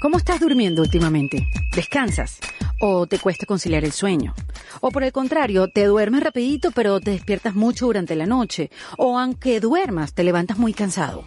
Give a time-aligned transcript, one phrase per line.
[0.00, 1.48] ¿Cómo estás durmiendo últimamente?
[1.74, 2.38] ¿Descansas?
[2.80, 4.32] ¿O te cuesta conciliar el sueño?
[4.80, 8.70] ¿O por el contrario, te duermes rapidito pero te despiertas mucho durante la noche?
[8.96, 11.24] ¿O aunque duermas, te levantas muy cansado?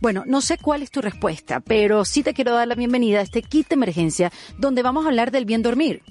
[0.00, 3.22] Bueno, no sé cuál es tu respuesta, pero sí te quiero dar la bienvenida a
[3.22, 6.02] este kit de emergencia donde vamos a hablar del bien dormir.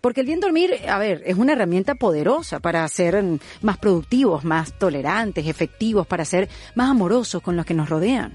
[0.00, 3.22] Porque el bien dormir, a ver, es una herramienta poderosa para ser
[3.60, 8.34] más productivos, más tolerantes, efectivos, para ser más amorosos con los que nos rodean.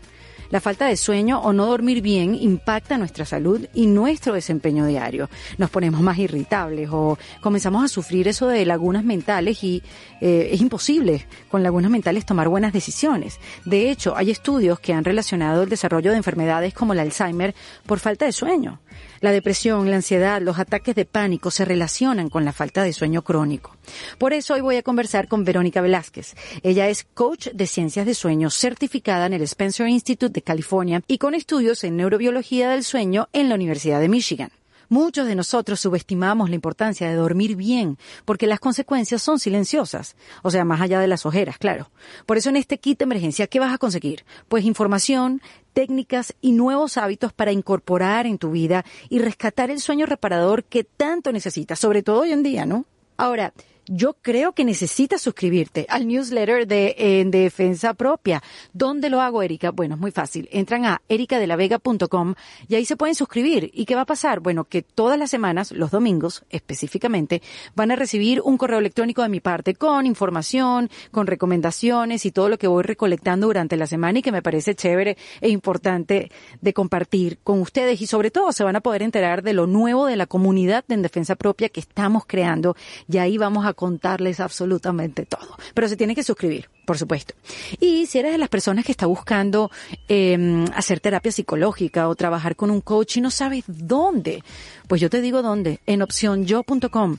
[0.50, 5.30] La falta de sueño o no dormir bien impacta nuestra salud y nuestro desempeño diario.
[5.58, 9.84] Nos ponemos más irritables o comenzamos a sufrir eso de lagunas mentales y
[10.22, 13.40] eh, es imposible con lagunas mentales tomar buenas decisiones.
[13.66, 17.54] De hecho, hay estudios que han relacionado el desarrollo de enfermedades como el Alzheimer
[17.86, 18.80] por falta de sueño.
[19.20, 23.24] La depresión, la ansiedad, los ataques de pánico se relacionan con la falta de sueño
[23.24, 23.76] crónico.
[24.18, 26.36] Por eso hoy voy a conversar con Verónica Velázquez.
[26.62, 31.18] Ella es coach de ciencias de sueño certificada en el Spencer Institute de California y
[31.18, 34.52] con estudios en neurobiología del sueño en la Universidad de Michigan.
[34.90, 40.50] Muchos de nosotros subestimamos la importancia de dormir bien, porque las consecuencias son silenciosas, o
[40.50, 41.92] sea, más allá de las ojeras, claro.
[42.26, 44.24] Por eso en este kit de emergencia, ¿qué vas a conseguir?
[44.48, 45.42] Pues información,
[45.78, 50.84] técnicas y nuevos hábitos para incorporar en tu vida y rescatar el sueño reparador que
[50.84, 52.86] tanto necesitas, sobre todo hoy en día, ¿no?
[53.16, 53.54] Ahora,
[53.88, 58.44] yo creo que necesitas suscribirte al newsletter de En Defensa Propia.
[58.74, 59.72] ¿Dónde lo hago, Erika?
[59.72, 60.50] Bueno, es muy fácil.
[60.52, 62.36] Entran a ericadelavega.com
[62.68, 63.72] y ahí se pueden suscribir.
[63.74, 64.42] ¿Y qué va a pasar?
[64.42, 67.42] Bueno, que todas las semanas, los domingos específicamente,
[67.76, 72.50] van a recibir un correo electrónico de mi parte con información, con recomendaciones y todo
[72.50, 76.30] lo que voy recolectando durante la semana y que me parece chévere e importante
[76.62, 78.02] de compartir con ustedes.
[78.02, 80.96] Y sobre todo se van a poder enterar de lo nuevo de la comunidad de
[80.96, 82.76] En Defensa Propia que estamos creando
[83.10, 85.56] y ahí vamos a contarles absolutamente todo.
[85.76, 87.36] Pero se tiene que suscribir, por supuesto.
[87.80, 89.70] Y si eres de las personas que está buscando
[90.10, 94.44] eh, hacer terapia psicológica o trabajar con un coach y no sabes dónde,
[94.88, 97.18] pues yo te digo dónde, en opcionyo.com.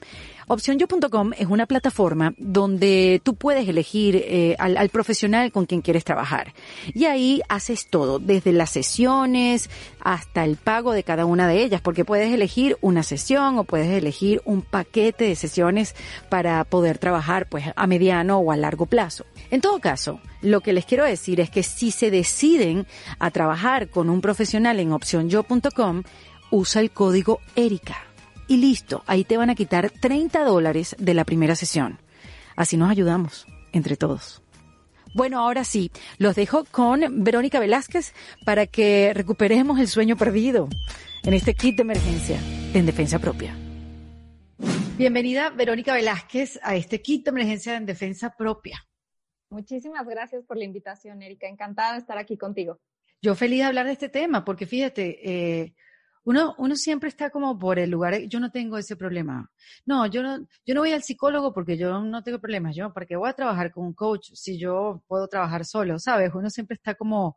[0.50, 6.04] Opcionyo.com es una plataforma donde tú puedes elegir eh, al, al, profesional con quien quieres
[6.04, 6.54] trabajar.
[6.94, 9.68] Y ahí haces todo, desde las sesiones
[10.00, 13.88] hasta el pago de cada una de ellas, porque puedes elegir una sesión o puedes
[13.88, 15.94] elegir un paquete de sesiones
[16.30, 19.26] para poder trabajar pues a mediano o a largo plazo.
[19.50, 22.86] En todo caso, lo que les quiero decir es que si se deciden
[23.18, 26.04] a trabajar con un profesional en opcionyo.com,
[26.50, 28.07] usa el código ERICA
[28.48, 31.98] y listo, ahí te van a quitar 30 dólares de la primera sesión.
[32.56, 34.42] Así nos ayudamos, entre todos.
[35.14, 38.14] Bueno, ahora sí, los dejo con Verónica Velázquez
[38.44, 40.68] para que recuperemos el sueño perdido
[41.24, 42.38] en este kit de emergencia
[42.74, 43.56] en defensa propia.
[44.96, 48.84] Bienvenida, Verónica Velázquez, a este kit de emergencia en defensa propia.
[49.50, 51.48] Muchísimas gracias por la invitación, Erika.
[51.48, 52.80] Encantada de estar aquí contigo.
[53.22, 55.74] Yo feliz de hablar de este tema, porque fíjate, eh,
[56.24, 59.50] uno, uno siempre está como por el lugar, yo no tengo ese problema.
[59.86, 62.76] No, yo no, yo no voy al psicólogo porque yo no tengo problemas.
[62.76, 65.98] Yo, ¿para qué voy a trabajar con un coach si yo puedo trabajar solo?
[65.98, 66.32] ¿Sabes?
[66.34, 67.36] Uno siempre está como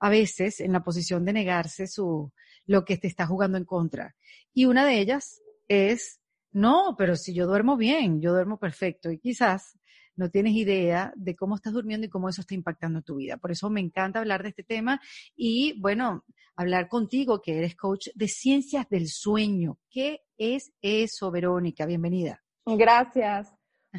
[0.00, 2.32] a veces en la posición de negarse su,
[2.66, 4.14] lo que te está jugando en contra.
[4.52, 6.20] Y una de ellas es,
[6.52, 9.78] no, pero si yo duermo bien, yo duermo perfecto y quizás
[10.16, 13.36] no tienes idea de cómo estás durmiendo y cómo eso está impactando tu vida.
[13.36, 15.00] Por eso me encanta hablar de este tema
[15.36, 16.24] y bueno,
[16.56, 19.78] hablar contigo que eres coach de ciencias del sueño.
[19.90, 21.86] ¿Qué es eso, Verónica?
[21.86, 22.42] Bienvenida.
[22.66, 23.52] Gracias.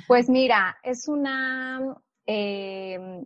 [0.07, 1.79] Pues mira, es una,
[2.25, 3.23] eh,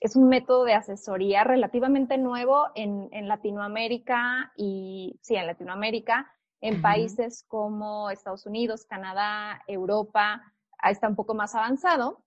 [0.00, 6.30] es un método de asesoría relativamente nuevo en, en Latinoamérica y, sí, en Latinoamérica,
[6.60, 6.82] en uh -huh.
[6.82, 10.42] países como Estados Unidos, Canadá, Europa,
[10.90, 12.23] está un poco más avanzado.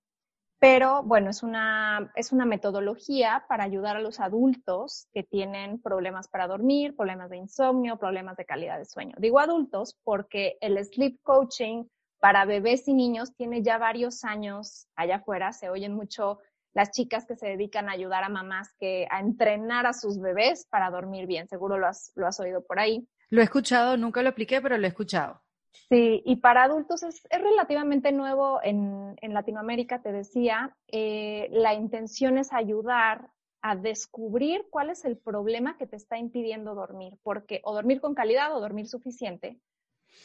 [0.60, 6.28] Pero bueno, es una, es una metodología para ayudar a los adultos que tienen problemas
[6.28, 9.16] para dormir, problemas de insomnio, problemas de calidad de sueño.
[9.20, 11.86] Digo adultos porque el sleep coaching
[12.20, 15.54] para bebés y niños tiene ya varios años allá afuera.
[15.54, 16.40] Se oyen mucho
[16.74, 20.66] las chicas que se dedican a ayudar a mamás que a entrenar a sus bebés
[20.70, 21.48] para dormir bien.
[21.48, 23.08] Seguro lo has, lo has oído por ahí.
[23.30, 25.42] Lo he escuchado, nunca lo apliqué, pero lo he escuchado.
[25.90, 30.76] Sí, y para adultos es, es relativamente nuevo en, en, Latinoamérica, te decía.
[30.88, 33.30] Eh, la intención es ayudar
[33.62, 38.16] a descubrir cuál es el problema que te está impidiendo dormir, porque o dormir con
[38.16, 39.60] calidad o dormir suficiente,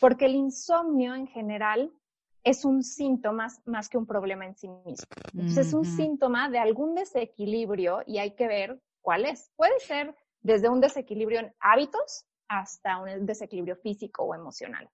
[0.00, 1.92] porque el insomnio en general
[2.44, 5.06] es un síntoma más que un problema en sí mismo.
[5.32, 9.50] Entonces, es un síntoma de algún desequilibrio y hay que ver cuál es.
[9.56, 14.90] Puede ser desde un desequilibrio en hábitos hasta un desequilibrio físico o emocional.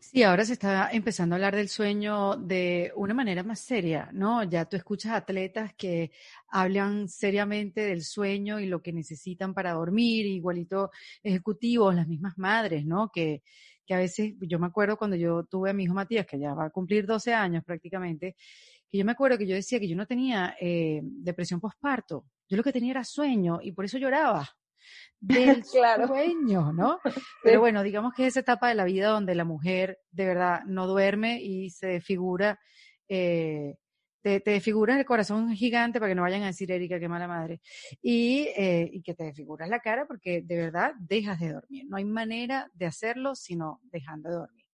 [0.00, 4.42] Sí, ahora se está empezando a hablar del sueño de una manera más seria, ¿no?
[4.42, 6.10] Ya tú escuchas atletas que
[6.48, 10.90] hablan seriamente del sueño y lo que necesitan para dormir, igualito
[11.22, 13.10] ejecutivos, las mismas madres, ¿no?
[13.12, 13.42] Que,
[13.86, 16.54] que a veces, yo me acuerdo cuando yo tuve a mi hijo Matías, que ya
[16.54, 18.36] va a cumplir 12 años prácticamente,
[18.88, 22.56] que yo me acuerdo que yo decía que yo no tenía eh, depresión postparto, yo
[22.56, 24.48] lo que tenía era sueño y por eso lloraba
[25.20, 27.00] del sueño, ¿no?
[27.42, 30.60] Pero bueno, digamos que es esa etapa de la vida donde la mujer de verdad
[30.66, 32.58] no duerme y se figura,
[33.08, 33.76] eh,
[34.22, 37.28] te, te desfiguras el corazón gigante para que no vayan a decir, Erika, qué mala
[37.28, 37.60] madre,
[38.02, 41.86] y, eh, y que te desfiguras la cara porque de verdad dejas de dormir.
[41.88, 44.66] No hay manera de hacerlo sino dejando de dormir.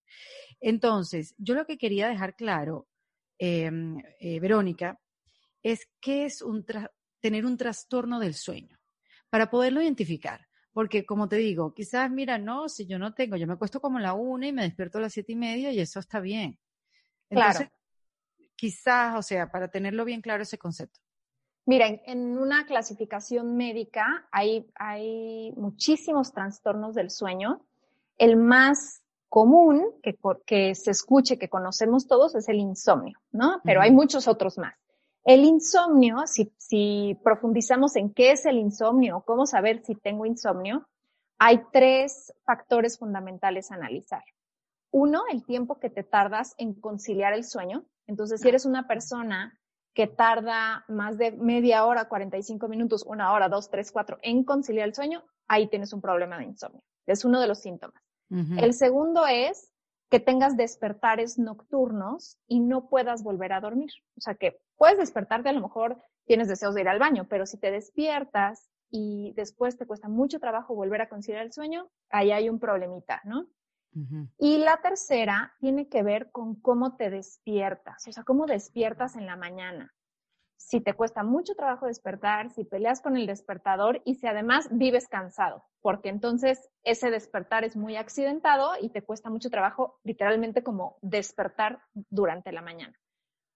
[0.59, 2.87] Entonces, yo lo que quería dejar claro,
[3.37, 4.99] em, eh, Verónica,
[5.61, 6.65] es que es un
[7.19, 8.77] tener un trastorno del sueño
[9.35, 10.47] para poderlo identificar.
[10.71, 13.97] Porque como te digo, quizás, mira, no, si yo no tengo, yo me acuesto como
[13.97, 16.57] a la una y me despierto a las siete y media y eso está bien.
[17.29, 17.67] Entonces,
[18.55, 21.01] quizás, o sea, para tenerlo bien claro ese concepto.
[21.65, 27.65] Mira, en una clasificación médica hay, hay muchísimos trastornos del sueño.
[28.17, 33.59] El más común que, que se escuche, que conocemos todos, es el insomnio, ¿no?
[33.65, 34.75] Pero hay muchos otros más.
[35.25, 40.87] El insomnio, si, profundizamos en qué es el insomnio, cómo saber si tengo insomnio,
[41.39, 44.23] hay tres factores fundamentales a analizar.
[44.91, 47.85] Uno, el tiempo que te tardas en conciliar el sueño.
[48.05, 49.59] Entonces, si eres una persona
[49.95, 54.87] que tarda más de media hora, 45 minutos, una hora, dos, tres, cuatro en conciliar
[54.87, 56.83] el sueño, ahí tienes un problema de insomnio.
[57.07, 58.01] Es uno de los síntomas.
[58.29, 59.71] El segundo es
[60.15, 63.91] que tengas despertares nocturnos y no puedas volver a dormir.
[64.15, 67.45] O sea, que puedes despertarte, a lo mejor tienes deseos de ir al baño, pero
[67.45, 72.31] si te despiertas y después te cuesta mucho trabajo volver a conciliar el sueño, ahí
[72.31, 73.49] hay un problemita, ¿no?
[74.37, 79.25] Y la tercera tiene que ver con cómo te despiertas, o sea, cómo despiertas en
[79.25, 79.93] la mañana
[80.57, 85.07] si te cuesta mucho trabajo despertar, si peleas con el despertador y si además vives
[85.07, 90.97] cansado, porque entonces ese despertar es muy accidentado y te cuesta mucho trabajo literalmente como
[91.01, 92.97] despertar durante la mañana.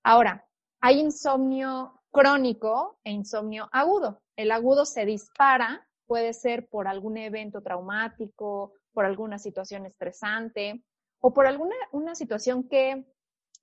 [0.03, 0.45] Ahora,
[0.81, 4.21] hay insomnio crónico e insomnio agudo.
[4.35, 10.83] El agudo se dispara, puede ser por algún evento traumático, por alguna situación estresante
[11.21, 13.05] o por alguna una situación que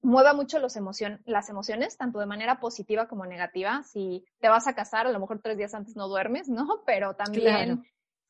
[0.07, 3.83] mueva mucho los emocion las emociones, tanto de manera positiva como negativa.
[3.83, 6.83] Si te vas a casar, a lo mejor tres días antes no duermes, ¿no?
[6.87, 7.85] Pero también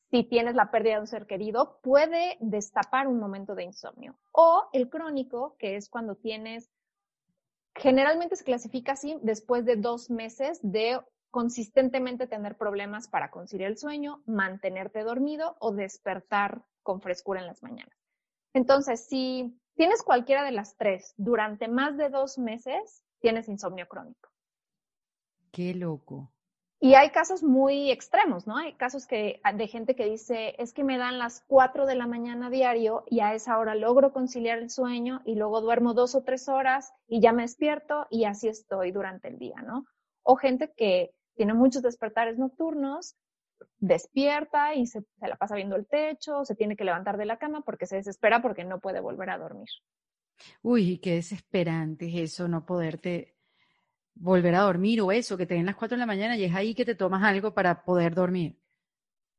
[0.09, 4.17] si tienes la pérdida de un ser querido, puede destapar un momento de insomnio.
[4.31, 6.71] O el crónico, que es cuando tienes,
[7.75, 13.77] generalmente se clasifica así después de dos meses de consistentemente tener problemas para conciliar el
[13.77, 17.95] sueño, mantenerte dormido o despertar con frescura en las mañanas.
[18.53, 24.29] Entonces, si tienes cualquiera de las tres durante más de dos meses, tienes insomnio crónico.
[25.51, 26.31] Qué loco.
[26.79, 28.57] Y hay casos muy extremos, ¿no?
[28.57, 32.05] Hay casos que, de gente que dice, es que me dan las cuatro de la
[32.05, 36.23] mañana diario y a esa hora logro conciliar el sueño y luego duermo dos o
[36.23, 39.85] tres horas y ya me despierto y así estoy durante el día, ¿no?
[40.21, 43.15] O gente que tiene muchos despertares nocturnos
[43.79, 47.61] despierta y se, la pasa viendo el techo, se tiene que levantar de la cama
[47.61, 49.67] porque se desespera porque no puede volver a dormir.
[50.61, 53.35] Uy, qué desesperante es eso, no poderte
[54.13, 56.55] volver a dormir o eso, que te den las cuatro de la mañana y es
[56.55, 58.59] ahí que te tomas algo para poder dormir.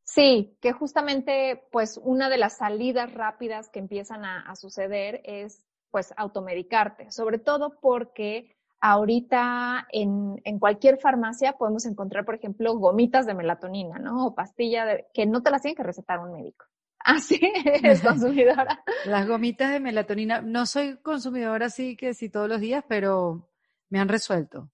[0.04, 5.66] Sí, que justamente pues una de las salidas rápidas que empiezan a, a suceder es
[5.90, 13.26] pues automedicarte, sobre todo porque Ahorita en, en, cualquier farmacia podemos encontrar, por ejemplo, gomitas
[13.26, 14.26] de melatonina, ¿no?
[14.26, 16.64] O pastilla de, que no te las tiene que recetar un médico.
[17.00, 18.84] Así es consumidora.
[19.06, 23.48] Las gomitas de melatonina, no soy consumidora así que sí todos los días, pero
[23.88, 24.68] me han resuelto.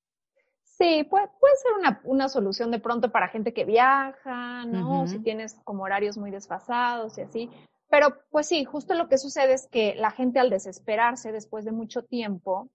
[0.64, 5.06] Sí, puede, puede ser una, una solución de pronto para gente que viaja, ¿no?
[5.06, 7.50] Si tienes como horarios muy desfasados y así.
[7.88, 11.70] Pero pues sí, justo lo que sucede es que la gente al desesperarse después de
[11.70, 12.68] mucho tiempo,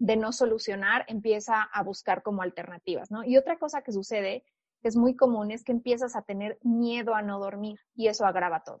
[0.00, 3.22] de no solucionar, empieza a buscar como alternativas, ¿no?
[3.22, 4.44] Y otra cosa que sucede,
[4.80, 8.24] que es muy común, es que empiezas a tener miedo a no dormir y eso
[8.24, 8.80] agrava todo.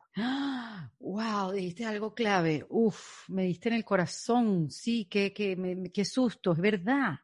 [0.98, 1.52] ¡Wow!
[1.52, 2.64] Dijiste algo clave.
[2.70, 4.70] Uf, me diste en el corazón.
[4.70, 7.18] Sí, qué, qué, qué susto, es verdad.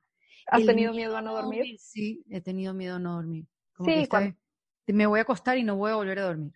[0.48, 1.78] ¿Has tenido miedo a no dormir?
[1.78, 3.46] Sí, he tenido miedo a no dormir.
[3.82, 4.06] sí,
[4.88, 6.52] me voy a acostar y no voy a volver a dormir.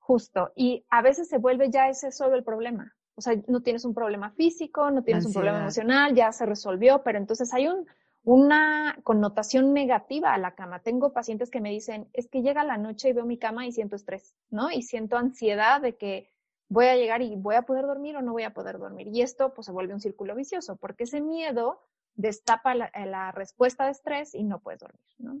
[0.00, 0.52] Justo.
[0.56, 2.92] Y a veces se vuelve ya ese solo el problema.
[3.14, 7.02] O sea, no tienes un problema físico, no tienes un problema emocional, ya se resolvió,
[7.02, 7.86] pero entonces hay un,
[8.24, 10.80] una connotación negativa a la cama.
[10.80, 13.72] Tengo pacientes que me dicen, es que llega la noche y veo mi cama y
[13.72, 14.70] siento estrés, ¿no?
[14.70, 16.30] Y siento ansiedad de que
[16.68, 19.08] voy a llegar y voy a poder dormir o no voy a poder dormir.
[19.08, 21.80] Y esto pues se vuelve un círculo vicioso, porque ese miedo
[22.14, 25.40] destapa la, la respuesta de estrés y no puedes dormir, ¿no?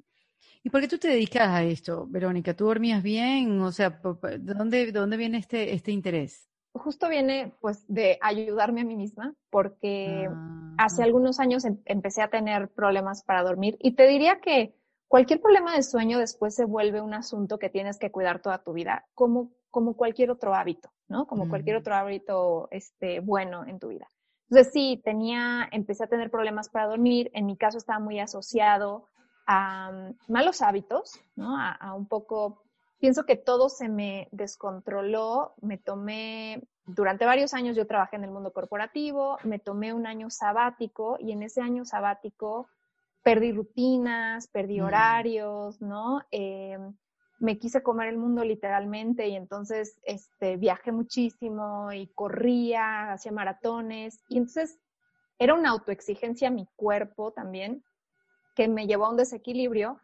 [0.64, 2.54] ¿Y por qué tú te dedicas a esto, Verónica?
[2.54, 3.60] ¿Tú dormías bien?
[3.60, 6.51] O sea, ¿de dónde, de dónde viene este, este interés?
[6.82, 12.22] Justo viene pues de ayudarme a mí misma, porque ah, hace algunos años em, empecé
[12.22, 14.74] a tener problemas para dormir y te diría que
[15.08, 18.72] cualquier problema de sueño después se vuelve un asunto que tienes que cuidar toda tu
[18.72, 21.26] vida, como, como cualquier otro hábito, ¿no?
[21.26, 24.08] Como cualquier otro hábito este, bueno en tu vida.
[24.52, 29.08] Entonces sí, tenía, empecé a tener problemas para dormir, en mi caso estaba muy asociado
[29.46, 31.56] a mm, malos hábitos, ¿no?
[31.58, 32.62] A, un poco,
[32.98, 38.30] pienso que todo se me descontroló, me tomé, durante varios años yo trabajé en el
[38.30, 42.68] mundo corporativo, me tomé un año sabático y en ese año sabático
[43.22, 44.84] perdí rutinas, perdí mm.
[44.84, 46.22] horarios, ¿no?
[46.30, 46.78] Eh,
[47.38, 54.20] me quise comer el mundo literalmente y entonces este, viajé muchísimo y corría, hacía maratones
[54.28, 54.78] y entonces
[55.38, 57.82] era una autoexigencia a mi cuerpo también
[58.54, 60.00] que me llevó a un desequilibrio.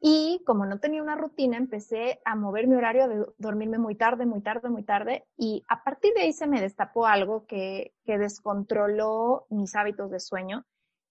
[0.00, 4.26] Y como no tenía una rutina, empecé a mover mi horario de dormirme muy tarde,
[4.26, 5.26] muy tarde, muy tarde.
[5.36, 10.20] Y a partir de ahí se me destapó algo que, que descontroló mis hábitos de
[10.20, 10.64] sueño.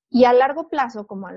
[0.09, 1.27] Y a largo plazo, como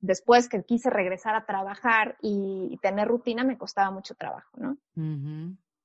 [0.00, 4.76] después que quise regresar a trabajar y, tener rutina, me costaba mucho trabajo, ¿no?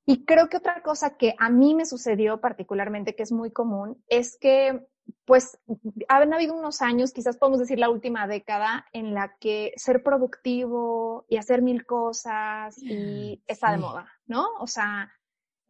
[0.05, 4.03] Y creo que otra cosa que a mí me sucedió particularmente, que es muy común,
[4.07, 4.87] es que
[5.25, 5.59] pues
[6.07, 11.25] han habido unos años, quizás podemos decir la última década, en la que ser productivo
[11.27, 14.47] y hacer mil cosas y está de moda, ¿no?
[14.59, 15.11] O sea,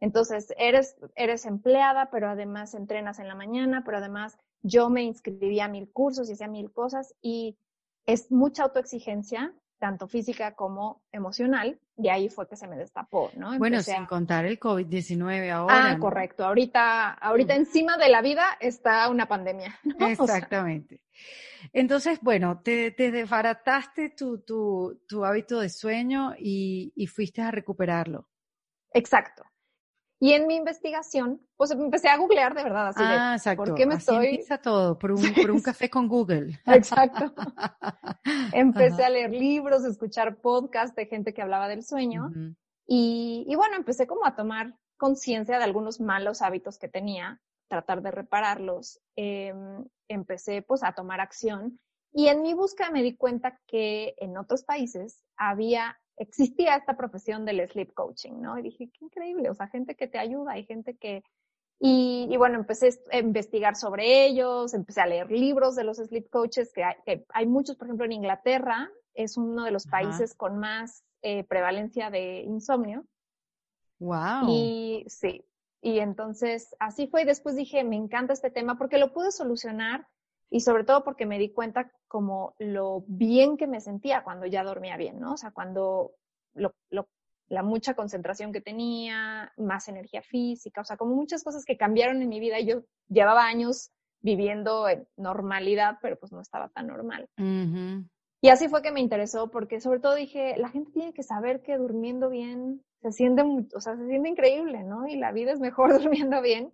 [0.00, 5.66] entonces eres, eres empleada, pero además entrenas en la mañana, pero además yo me inscribía
[5.66, 7.56] a mil cursos y hacía mil cosas y
[8.06, 13.56] es mucha autoexigencia tanto física como emocional, y ahí fue que se me destapó, ¿no?
[13.58, 15.90] bueno, sin contar el COVID-19 ahora.
[15.90, 16.44] Ah, correcto.
[16.44, 17.58] Ahorita, ahorita mm.
[17.58, 19.78] encima de la vida está una pandemia.
[20.00, 21.02] Exactamente.
[21.72, 27.50] Entonces, bueno, te, te desbarataste tu, tu, tu, hábito de sueño y, y fuiste a
[27.50, 28.28] recuperarlo.
[28.92, 29.44] Exacto.
[30.22, 33.64] Y en mi investigación, pues empecé a googlear de verdad, así ah, de, exacto.
[33.64, 34.58] ¿por qué me así estoy...?
[34.62, 36.60] todo, por un, por un café con Google.
[36.66, 37.32] Exacto.
[38.52, 42.30] empecé a leer libros, escuchar podcasts de gente que hablaba del sueño.
[42.86, 48.02] y, y, bueno, empecé como a tomar conciencia de algunos malos hábitos que tenía, tratar
[48.02, 49.00] de repararlos.
[49.16, 49.54] Eh,
[50.08, 51.80] empecé pues a tomar acción.
[52.12, 57.46] Y en mi búsqueda me di cuenta que en otros países había existía esta profesión
[57.46, 58.58] del sleep coaching, ¿no?
[58.58, 61.24] Y dije, qué increíble, o sea, gente que te ayuda, hay gente que...
[61.82, 66.74] Y, bueno, empecé a investigar sobre ellos, empecé a leer libros de los sleep coaches,
[66.74, 66.84] que
[67.32, 72.10] hay, muchos, por ejemplo, en Inglaterra, es uno de los países con más eh, prevalencia
[72.10, 73.06] de insomnio.
[73.98, 74.46] Wow.
[74.46, 75.42] Y sí,
[75.80, 80.06] y entonces así fue y después dije, me encanta este tema porque lo pude solucionar
[80.50, 84.64] y sobre todo porque me di cuenta como lo bien que me sentía cuando ya
[84.64, 85.34] dormía bien, ¿no?
[85.34, 86.12] O sea, cuando
[86.54, 86.74] lo,
[87.48, 92.20] la mucha concentración que tenía, más energía física, o sea, como muchas cosas que cambiaron
[92.20, 93.90] en mi vida yo llevaba años
[94.20, 97.28] viviendo en normalidad, pero pues no estaba tan normal.
[98.42, 101.62] Y así fue que me interesó porque sobre todo dije, la gente tiene que saber
[101.62, 103.42] que durmiendo bien se siente,
[103.74, 105.06] o sea, se siente increíble, ¿no?
[105.06, 106.72] Y la vida es mejor durmiendo bien.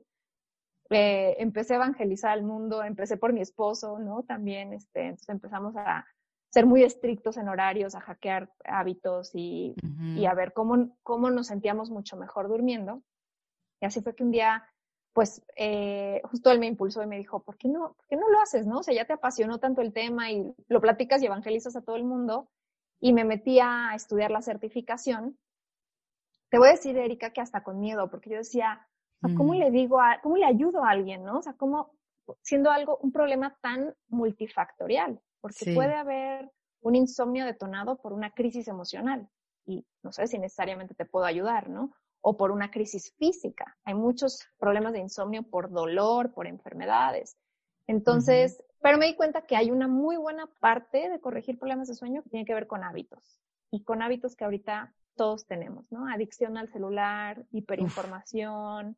[0.90, 4.22] Eh, empecé a evangelizar al mundo, empecé por mi esposo, ¿no?
[4.22, 6.06] También, este, entonces empezamos a
[6.50, 9.74] ser muy estrictos en horarios, a hackear hábitos y,
[10.16, 13.02] y a ver cómo, cómo nos sentíamos mucho mejor durmiendo.
[13.80, 14.64] Y así fue que un día,
[15.12, 18.30] pues, eh, justo él me impulsó y me dijo, ¿por qué no, por qué no
[18.30, 18.78] lo haces, no?
[18.78, 21.96] O sea, ya te apasionó tanto el tema y lo platicas y evangelizas a todo
[21.96, 22.48] el mundo.
[23.00, 25.36] Y me metí a estudiar la certificación.
[26.48, 28.88] Te voy a decir, Erika, que hasta con miedo, porque yo decía,
[29.20, 29.58] ¿cómo mm.
[29.58, 31.38] le digo, a, cómo le ayudo a alguien, no?
[31.38, 31.92] O sea, cómo,
[32.42, 38.68] siendo algo, un problema tan multifactorial, porque puede haber un insomnio detonado por una crisis
[38.68, 39.28] emocional
[39.66, 41.92] y no sé si necesariamente te puedo ayudar, ¿no?
[42.20, 43.76] O por una crisis física.
[43.84, 47.36] Hay muchos problemas de insomnio por dolor, por enfermedades.
[47.86, 51.94] Entonces, pero me di cuenta que hay una muy buena parte de corregir problemas de
[51.94, 56.08] sueño que tiene que ver con hábitos y con hábitos que ahorita todos tenemos, ¿no?
[56.08, 58.96] Adicción al celular, hiperinformación,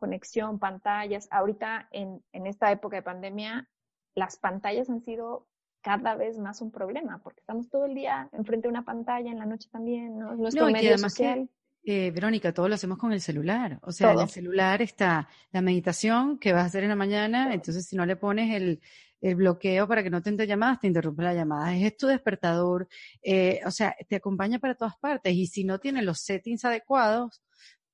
[0.00, 1.28] conexión, pantallas.
[1.30, 3.68] Ahorita en, en esta época de pandemia,
[4.16, 5.46] las pantallas han sido
[5.82, 9.38] cada vez más un problema, porque estamos todo el día enfrente de una pantalla, en
[9.38, 10.34] la noche también, ¿no?
[10.34, 11.48] Nuestro no, medio social.
[11.84, 13.78] eh, Verónica, todo lo hacemos con el celular.
[13.82, 17.54] O sea, en el celular está la meditación que vas a hacer en la mañana,
[17.54, 18.80] entonces si no le pones el,
[19.20, 21.74] el bloqueo para que no te entre llamadas, te interrumpe la llamada.
[21.74, 22.86] Es tu despertador,
[23.22, 27.42] eh, o sea, te acompaña para todas partes y si no tiene los settings adecuados,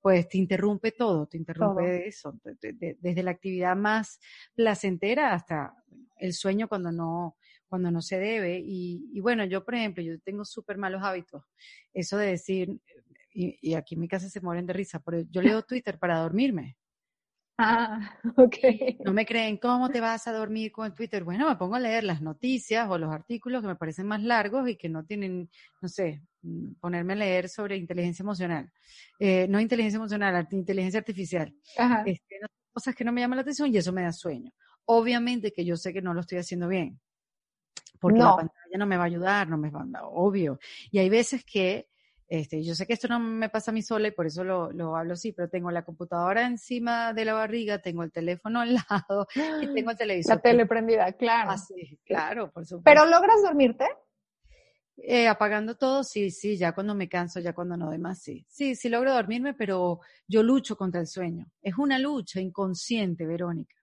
[0.07, 4.21] pues te interrumpe todo, te interrumpe eso, desde la actividad más
[4.55, 5.75] placentera hasta
[6.21, 7.37] el sueño cuando no,
[7.67, 8.63] cuando no se debe.
[8.65, 11.43] Y, y bueno, yo, por ejemplo, yo tengo súper malos hábitos.
[11.93, 12.81] Eso de decir,
[13.35, 16.21] y, y, aquí en mi casa se mueren de risa, pero yo leo Twitter para
[16.21, 16.77] dormirme.
[17.59, 17.99] Ah,
[18.37, 18.57] ok.
[19.05, 21.25] No me creen cómo te vas a dormir con Twitter.
[21.25, 24.69] Bueno, me pongo a leer las noticias o los artículos que me parecen más largos
[24.69, 25.49] y que no tienen,
[25.81, 28.71] no sé, mm, ponerme a leer sobre inteligencia emocional.
[29.19, 31.55] Eh, no inteligencia emocional, inteligencia artificial.
[31.79, 32.03] Ajá.
[32.05, 32.41] Este,
[32.73, 34.53] cosas que no me llaman la atención y eso me da sueño.
[34.85, 37.01] Obviamente que yo sé que no lo estoy haciendo bien,
[37.99, 40.61] porque la pantalla no me va a ayudar, no me va a, obvio.
[40.91, 41.89] Y hay veces que
[42.29, 44.73] este, yo sé que esto no me pasa a mí sola y por eso lo,
[44.73, 48.75] lo, hablo así, pero tengo la computadora encima de la barriga, tengo el teléfono al
[48.91, 49.29] lado
[49.63, 50.37] y tengo el televisor.
[50.37, 51.51] La tele prendida, claro.
[51.51, 52.85] Así, claro, por supuesto.
[52.85, 53.87] ¿Pero logras dormirte?
[54.97, 58.45] Eh, apagando todo, sí, sí, ya cuando me canso, ya cuando no demás, sí.
[58.49, 61.47] Sí, sí logro dormirme, pero yo lucho contra el sueño.
[61.63, 63.77] Es una lucha inconsciente, Verónica.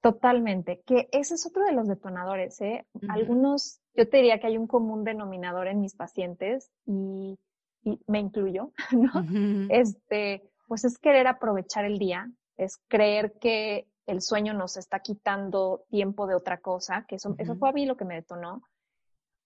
[0.00, 2.86] Totalmente, que ese es otro de los detonadores, ¿eh?
[3.08, 7.36] Algunos, yo te diría que hay un común denominador en mis pacientes y
[7.82, 9.10] y me incluyo, ¿no?
[9.70, 15.84] Este, pues es querer aprovechar el día, es creer que el sueño nos está quitando
[15.90, 18.62] tiempo de otra cosa, que eso, eso fue a mí lo que me detonó.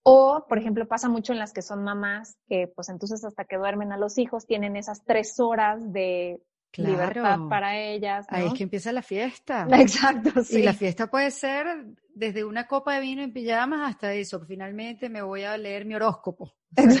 [0.03, 3.57] O, por ejemplo, pasa mucho en las que son mamás, que pues entonces hasta que
[3.57, 6.41] duermen a los hijos tienen esas tres horas de
[6.75, 8.25] libertad para ellas.
[8.29, 9.67] Ahí es que empieza la fiesta.
[9.71, 10.59] Exacto, sí.
[10.59, 14.45] Y la fiesta puede ser desde una copa de vino en pijamas hasta eso.
[14.45, 16.53] Finalmente me voy a leer mi horóscopo.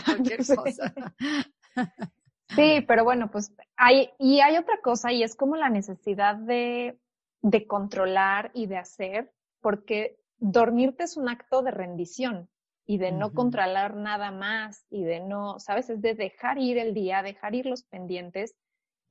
[0.05, 0.93] cualquier cosa.
[2.49, 6.99] Sí, pero bueno, pues hay, y hay otra cosa y es como la necesidad de,
[7.41, 12.49] de controlar y de hacer, porque dormirte es un acto de rendición
[12.85, 16.93] y de no controlar nada más y de no, sabes, es de dejar ir el
[16.93, 18.55] día, dejar ir los pendientes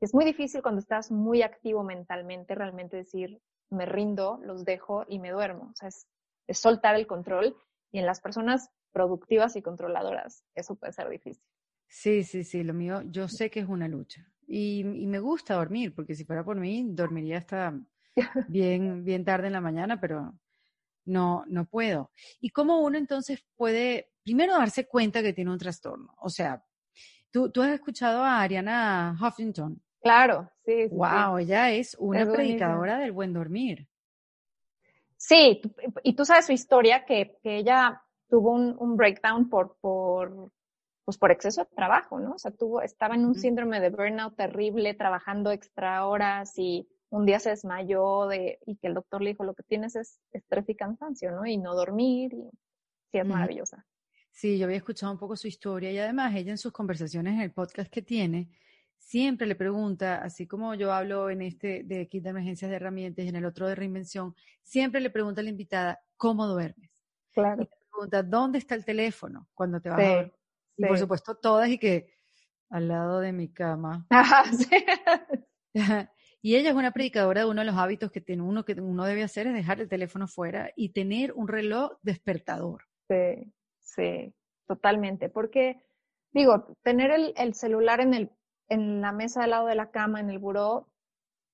[0.03, 3.41] es muy difícil cuando estás muy activo mentalmente realmente decir,
[3.73, 5.71] me rindo, los dejo y me duermo.
[5.73, 6.07] O sea, es,
[6.59, 7.57] soltar el control
[7.91, 11.43] y en las personas productivas y controladoras eso puede ser difícil.
[11.89, 15.55] Sí, sí, sí, lo mío, yo sé que es una lucha y, y me gusta
[15.55, 17.79] dormir, porque si fuera por mí, dormiría hasta
[18.49, 20.35] bien, bien tarde en la mañana, pero
[21.05, 22.11] no, no puedo.
[22.41, 26.15] ¿Y cómo uno entonces puede, primero darse cuenta que tiene un trastorno?
[26.19, 26.65] O sea,
[27.31, 29.83] tú, tú has escuchado a Ariana Huffington.
[30.03, 30.89] Claro, sí.
[30.91, 33.89] wow, ella es una predicadora del buen dormir.
[35.17, 35.61] Sí,
[36.03, 40.51] y tú sabes su historia, que, que ella tuvo un, un, breakdown por, por,
[41.05, 42.33] pues por exceso de trabajo, ¿no?
[42.33, 47.27] O sea, tuvo, estaba en un síndrome de burnout terrible, trabajando extra horas y un
[47.27, 50.69] día se desmayó de, y que el doctor le dijo, lo que tienes es estrés
[50.69, 51.45] y cansancio, ¿no?
[51.47, 52.51] Y no dormir, y
[53.11, 53.87] sí, es maravillosa.
[54.31, 57.43] Sí, yo había escuchado un poco su historia y además ella en sus conversaciones en
[57.43, 58.49] el podcast que tiene,
[59.03, 63.25] siempre le pregunta, así como yo hablo en este de kit de emergencias de herramientas
[63.25, 66.91] y en el otro de reinvención, siempre le pregunta a la invitada, ¿cómo duermes?
[67.33, 67.63] Claro.
[67.63, 70.35] Y le pregunta, ¿dónde está el teléfono cuando te vas a dormir?
[70.77, 72.15] Y por supuesto todas y que
[72.71, 74.07] al lado de mi cama.
[74.09, 74.69] Ajá, sí.
[76.43, 79.05] y ella es una predicadora de uno de los hábitos que tiene uno que uno
[79.05, 82.85] debe hacer es dejar el teléfono fuera y tener un reloj despertador.
[83.09, 84.35] Sí, sí,
[84.67, 85.29] totalmente.
[85.29, 85.83] Porque,
[86.31, 88.31] digo, tener el, el celular en el
[88.73, 90.89] en la mesa al lado de la cama, en el buró,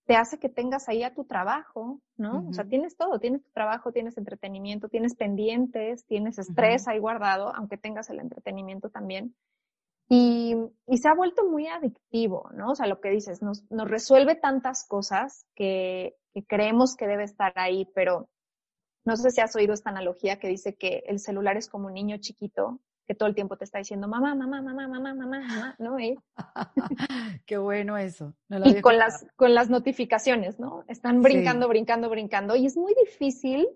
[0.07, 2.48] te hace que tengas ahí a tu trabajo, ¿no?
[2.48, 7.54] O sea, tienes todo, tienes tu trabajo, tienes entretenimiento, tienes pendientes, tienes estrés ahí guardado,
[7.54, 9.35] aunque tengas el entretenimiento también.
[10.09, 10.54] Y,
[10.87, 12.70] y, se ha vuelto muy adictivo, ¿no?
[12.70, 17.24] O sea, lo que dices, nos, nos resuelve tantas cosas que, que creemos que debe
[17.24, 18.31] estar ahí, pero
[19.04, 21.94] no sé si has oído esta analogía que dice que el celular es como un
[21.94, 25.77] niño chiquito que todo el tiempo te está diciendo mamá, mamá, mamá, mamá, mamá, mamá,
[25.79, 25.99] ¿no?
[25.99, 26.14] Y,
[27.47, 28.35] Qué bueno eso.
[28.51, 30.85] y con las, con las notificaciones, ¿no?
[30.88, 33.66] Están brincando, brincando, brincando y es muy difícil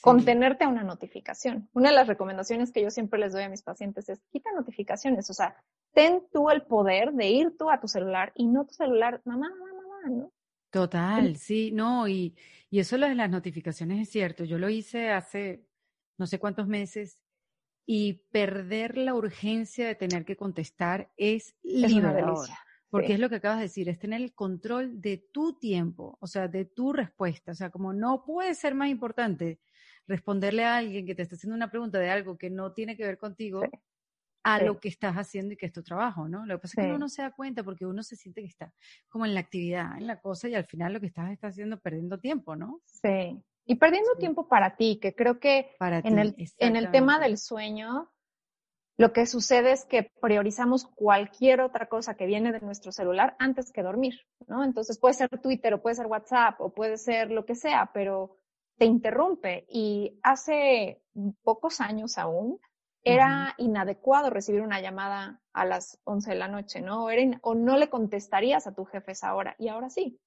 [0.00, 1.68] contenerte a una notificación.
[1.72, 5.30] Una de las recomendaciones que yo siempre les doy a mis pacientes es quita notificaciones,
[5.30, 5.54] o sea,
[5.94, 9.48] ten tú el poder de ir tú a tu celular y no tu celular, mamá,
[9.50, 10.32] mamá, mamá, ¿no?
[10.70, 12.34] Total, sí, no, y,
[12.70, 14.42] y eso lo de las notificaciones es cierto.
[14.44, 15.64] Yo lo hice hace
[16.18, 17.22] no sé cuántos meses
[17.92, 22.48] y perder la urgencia de tener que contestar es, es liberador.
[22.88, 26.28] Porque es lo que acabas de decir, es tener el control de tu tiempo, o
[26.28, 27.50] sea, de tu respuesta.
[27.50, 29.58] O sea, como no puede ser más importante
[30.06, 33.04] responderle a alguien que te está haciendo una pregunta de algo que no tiene que
[33.04, 33.62] ver contigo
[34.44, 36.46] a lo que estás haciendo y que es tu trabajo, ¿no?
[36.46, 38.46] Lo que pasa es que uno no se da cuenta porque uno se siente que
[38.46, 38.72] está
[39.08, 41.80] como en la actividad, en la cosa y al final lo que estás está haciendo
[41.80, 42.80] perdiendo tiempo, ¿no?
[42.84, 43.42] Sí.
[43.70, 48.10] Y perdiendo tiempo para ti, que creo que en, el, en el tema del sueño,
[48.96, 53.70] lo que sucede es que priorizamos cualquier otra cosa que viene de nuestro celular antes
[53.70, 54.64] que dormir, ¿no?
[54.64, 58.38] Entonces puede ser Twitter o puede ser WhatsApp o puede ser lo que sea, pero
[58.76, 59.66] te interrumpe.
[59.68, 61.04] Y hace
[61.44, 62.58] pocos años aún
[63.04, 67.04] era inadecuado recibir una llamada a las 11 de la noche, ¿no?
[67.04, 67.10] O,
[67.42, 70.18] o no le contestarías a tu jefe esa hora y ahora sí.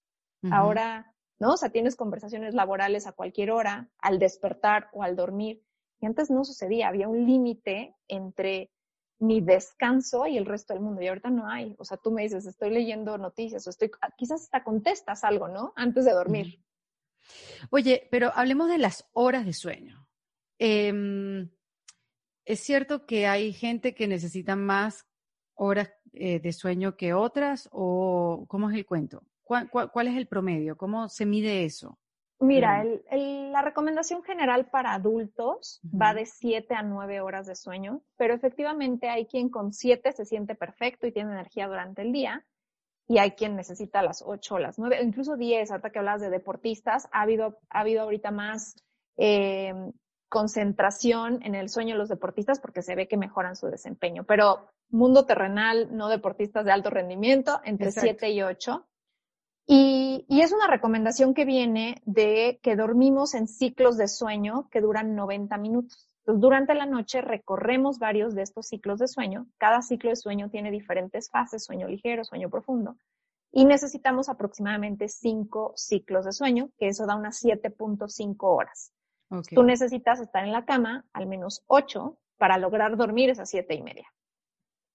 [0.50, 1.13] Ahora,
[1.44, 1.56] ¿no?
[1.56, 5.62] O sea, tienes conversaciones laborales a cualquier hora, al despertar o al dormir.
[6.00, 8.72] Y antes no sucedía, había un límite entre
[9.20, 11.02] mi descanso y el resto del mundo.
[11.02, 11.76] Y ahorita no hay.
[11.80, 15.74] O sea, tú me dices, estoy leyendo noticias o estoy, quizás hasta contestas algo, ¿no?
[15.76, 16.64] Antes de dormir.
[17.72, 20.08] Oye, pero hablemos de las horas de sueño.
[20.60, 21.50] Em,
[22.46, 25.06] es cierto que hay gente que necesita más
[25.56, 29.24] horas eh, de sueño que otras, o cómo es el cuento?
[29.72, 30.78] ¿Cuál, es el promedio?
[30.78, 31.98] ¿Cómo se mide eso?
[32.40, 38.34] Mira, la recomendación general para adultos va de 7 a 9 horas de sueño, pero
[38.34, 42.46] efectivamente hay quien con 7 se siente perfecto y tiene energía durante el día,
[43.08, 46.22] y hay quien necesita las 8 o las 9, o incluso 10, ahorita que hablas
[46.22, 48.76] de deportistas, ha habido, ha habido ahorita más
[49.18, 49.74] eh,
[50.28, 54.68] concentración en el sueño de los deportistas porque se ve que mejoran su desempeño, pero
[54.90, 58.86] mundo terrenal, no deportistas de alto rendimiento, entre 7 y 8.
[59.66, 64.82] Y, y, es una recomendación que viene de que dormimos en ciclos de sueño que
[64.82, 66.10] duran 90 minutos.
[66.20, 69.48] Entonces, durante la noche recorremos varios de estos ciclos de sueño.
[69.58, 72.98] Cada ciclo de sueño tiene diferentes fases, sueño ligero, sueño profundo.
[73.52, 78.92] Y necesitamos aproximadamente cinco ciclos de sueño, que eso da unas 7.5 horas.
[79.54, 83.82] Tú necesitas estar en la cama al menos 8 para lograr dormir esas siete y
[83.82, 84.08] media.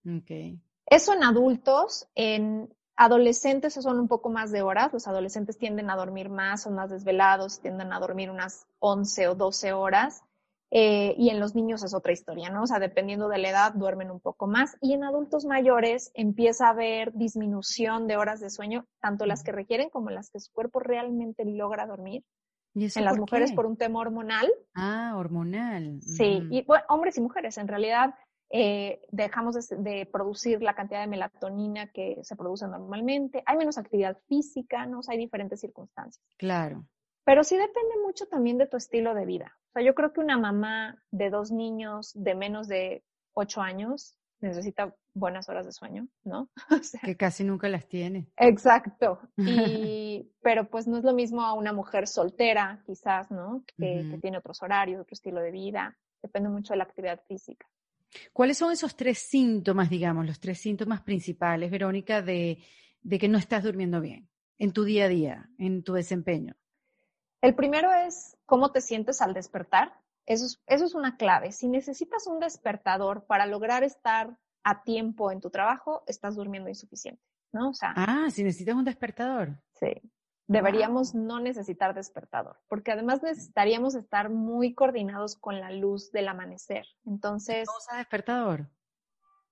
[0.04, 0.60] Okay.
[0.86, 4.92] Eso en adultos, en adolescentes son un poco más de horas.
[4.92, 9.34] Los adolescentes tienden a dormir más, son más desvelados, tienden a dormir unas 11 o
[9.36, 10.22] 12 horas.
[10.70, 12.64] Eh, y en los niños es otra historia, ¿no?
[12.64, 14.76] O sea, dependiendo de la edad, duermen un poco más.
[14.82, 19.52] Y en adultos mayores empieza a haber disminución de horas de sueño, tanto las que
[19.52, 22.24] requieren como las que su cuerpo realmente logra dormir.
[22.74, 24.52] en las mujeres por un tema hormonal.
[24.74, 26.02] Ah, hormonal.
[26.02, 27.56] Sí, y bueno, hombres y mujeres.
[27.58, 28.14] En realidad,
[28.50, 33.42] eh, dejamos de, de, producir la cantidad de melatonina que se produce normalmente.
[33.46, 35.00] Hay menos actividad física, ¿no?
[35.00, 36.24] O sea, hay diferentes circunstancias.
[36.38, 36.86] Claro.
[37.24, 39.58] Pero sí depende mucho también de tu estilo de vida.
[39.68, 44.16] O sea, yo creo que una mamá de dos niños de menos de ocho años
[44.40, 46.48] necesita buenas horas de sueño, ¿no?
[46.80, 48.28] O sea, que casi nunca las tiene.
[48.38, 49.20] Exacto.
[49.36, 53.62] Y, pero pues no es lo mismo a una mujer soltera, quizás, ¿no?
[53.76, 55.98] Que, que tiene otros horarios, otro estilo de vida.
[56.22, 57.66] Depende mucho de la actividad física.
[58.32, 62.64] ¿Cuáles son esos tres síntomas, digamos, los tres síntomas principales, Verónica, de,
[63.02, 66.54] de que no estás durmiendo bien en tu día a día, en tu desempeño?
[67.40, 69.92] El primero es cómo te sientes al despertar.
[70.26, 71.52] Eso es, eso es una clave.
[71.52, 77.22] Si necesitas un despertador para lograr estar a tiempo en tu trabajo, estás durmiendo insuficiente,
[77.52, 77.70] ¿no?
[77.70, 79.62] O sea, ah, si necesitas un despertador.
[79.78, 80.02] Sí.
[80.48, 86.86] Deberíamos no necesitar despertador, porque además necesitaríamos estar muy coordinados con la luz del amanecer.
[87.04, 87.66] Entonces.
[87.66, 88.66] ¿No usas despertador?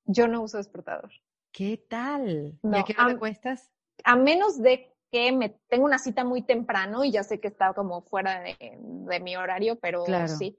[0.06, 1.10] Yo no uso despertador.
[1.52, 2.58] ¿Qué tal?
[2.62, 3.70] ¿Y a qué hora te cuestas?
[4.04, 7.74] A menos de que me tengo una cita muy temprano y ya sé que está
[7.74, 10.58] como fuera de, mi horario, pero sí.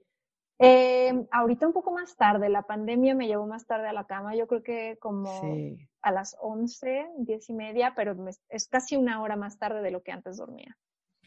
[0.60, 4.34] Eh, ahorita un poco más tarde, la pandemia me llevó más tarde a la cama,
[4.34, 5.30] yo creo que como
[6.08, 8.16] a las 11, 10 y media, pero
[8.48, 10.76] es casi una hora más tarde de lo que antes dormía.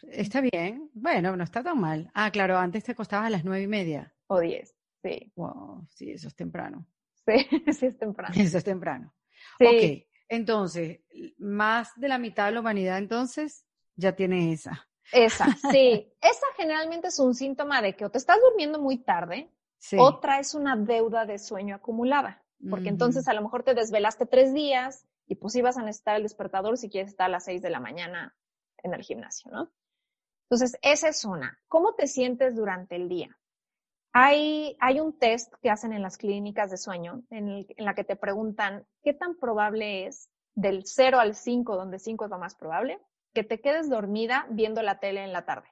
[0.09, 2.09] Está bien, bueno, no está tan mal.
[2.15, 4.13] Ah, claro, antes te acostabas a las nueve y media.
[4.27, 5.31] O 10, sí.
[5.35, 6.87] Wow, sí, eso es temprano.
[7.25, 7.33] Sí,
[7.73, 8.33] sí es temprano.
[8.35, 9.13] Eso es temprano.
[9.59, 9.65] Sí.
[9.65, 11.01] Ok, entonces,
[11.37, 14.87] más de la mitad de la humanidad entonces ya tiene esa.
[15.11, 16.11] Esa, sí.
[16.21, 19.51] esa generalmente es un síntoma de que o te estás durmiendo muy tarde
[19.97, 22.43] o traes una deuda de sueño acumulada.
[22.69, 26.23] Porque entonces a lo mejor te desvelaste tres días y pues ibas a necesitar el
[26.23, 28.35] despertador si quieres estar a las seis de la mañana
[28.83, 29.71] en el gimnasio, ¿no?
[30.43, 31.57] Entonces, esa es una.
[31.69, 33.37] ¿Cómo te sientes durante el día?
[34.11, 38.17] Hay, hay un test que hacen en las clínicas de sueño en, la que te
[38.17, 42.99] preguntan qué tan probable es del 0 al 5, donde 5 es lo más probable,
[43.33, 45.69] que te quedes dormida viendo la tele en la tarde.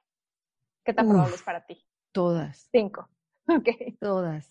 [0.82, 1.84] ¿Qué tan probable es para ti?
[2.12, 2.68] Todas.
[2.72, 3.08] 5.
[3.48, 3.98] Ok.
[3.98, 4.48] Todas.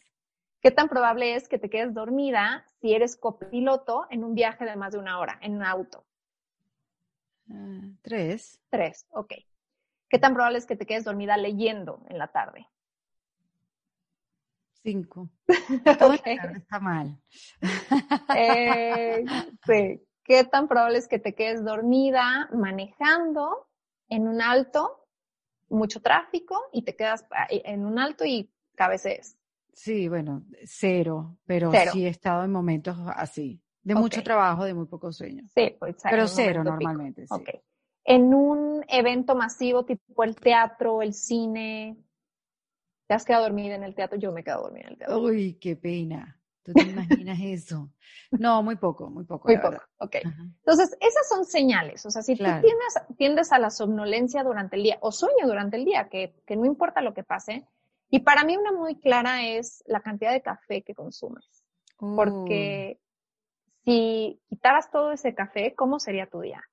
[0.61, 4.75] ¿Qué tan probable es que te quedes dormida si eres copiloto en un viaje de
[4.75, 6.05] más de una hora, en un auto?
[7.47, 8.59] Uh, tres.
[8.69, 9.33] Tres, ok.
[10.09, 12.67] ¿Qué tan probable es que te quedes dormida leyendo en la tarde?
[14.83, 15.29] Cinco.
[15.99, 17.17] Todo está mal.
[18.35, 19.25] Eh,
[19.65, 20.01] sí.
[20.23, 23.67] ¿Qué tan probable es que te quedes dormida manejando
[24.09, 25.07] en un alto
[25.69, 29.38] mucho tráfico y te quedas en un alto y cabecees.
[29.79, 34.87] Sí, bueno, cero, pero sí he estado en momentos así, de mucho trabajo, de muy
[34.87, 35.45] poco sueño.
[35.55, 35.95] Sí, pues.
[36.03, 37.25] Pero cero normalmente.
[37.25, 37.33] Sí.
[37.33, 37.49] Ok.
[38.03, 41.97] En un evento masivo tipo el teatro, el cine,
[43.07, 44.19] ¿te has quedado dormida en el teatro?
[44.19, 45.17] Yo me he quedado dormida en el teatro.
[45.17, 46.41] Uy, qué pena.
[46.61, 47.89] ¿Tú te imaginas eso?
[48.31, 49.47] No, muy poco, muy poco.
[49.47, 50.15] Muy poco, ok.
[50.25, 52.05] Entonces, esas son señales.
[52.05, 52.43] O sea, si tú
[53.15, 56.65] tiendes, a la somnolencia durante el día o sueño durante el día, que, que no
[56.65, 57.65] importa lo que pase,
[58.09, 61.63] y para mí una muy clara es la cantidad de café que consumes.
[61.97, 62.97] Porque
[63.83, 66.63] si quitaras todo ese café, ¿cómo sería tu día?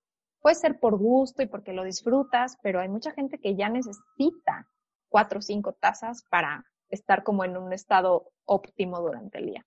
[0.40, 4.68] Puede ser por gusto y porque lo disfrutas, pero hay mucha gente que ya necesita
[5.08, 9.66] cuatro o cinco tazas para estar como en un estado óptimo durante el día.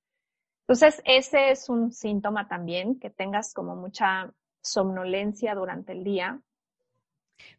[0.61, 6.39] Entonces, ese es un síntoma también, que tengas como mucha somnolencia durante el día.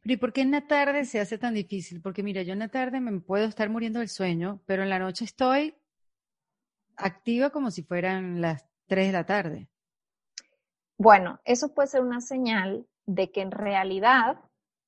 [0.02, 2.00] Pero ¿y por qué en la tarde se hace tan difícil?
[2.00, 4.98] Porque mira, yo en la tarde me puedo estar muriendo del sueño, pero en la
[4.98, 5.74] noche estoy
[6.96, 9.68] activa como si fueran las 3 de la tarde.
[10.98, 14.38] Bueno, eso puede ser una señal de que en realidad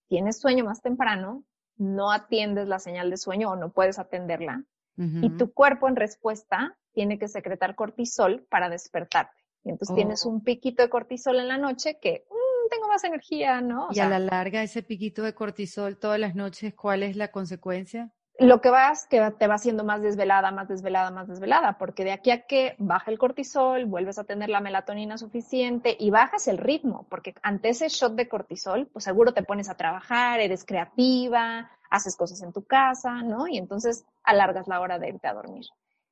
[0.08, 1.44] tienes sueño más temprano,
[1.76, 4.64] no atiendes la señal de sueño o no puedes atenderla,
[4.96, 9.42] y tu cuerpo en respuesta tiene que secretar cortisol para despertarte.
[9.64, 10.28] Y entonces tienes oh.
[10.28, 12.24] un piquito de cortisol en la noche que
[12.72, 13.88] tengo más energía, ¿no?
[13.92, 18.10] y a la larga, ese piquito de cortisol todas las noches, ¿cuál es la consecuencia?
[18.38, 22.12] Lo que vas, que te va haciendo más desvelada, más desvelada, más desvelada, porque de
[22.12, 26.56] aquí a que baja el cortisol, vuelves a tener la melatonina suficiente y bajas el
[26.56, 31.70] ritmo, porque ante ese shot de cortisol, pues seguro te pones a trabajar, eres creativa,
[31.90, 33.46] haces cosas en tu casa, ¿no?
[33.46, 35.66] Y entonces alargas la hora de irte a dormir.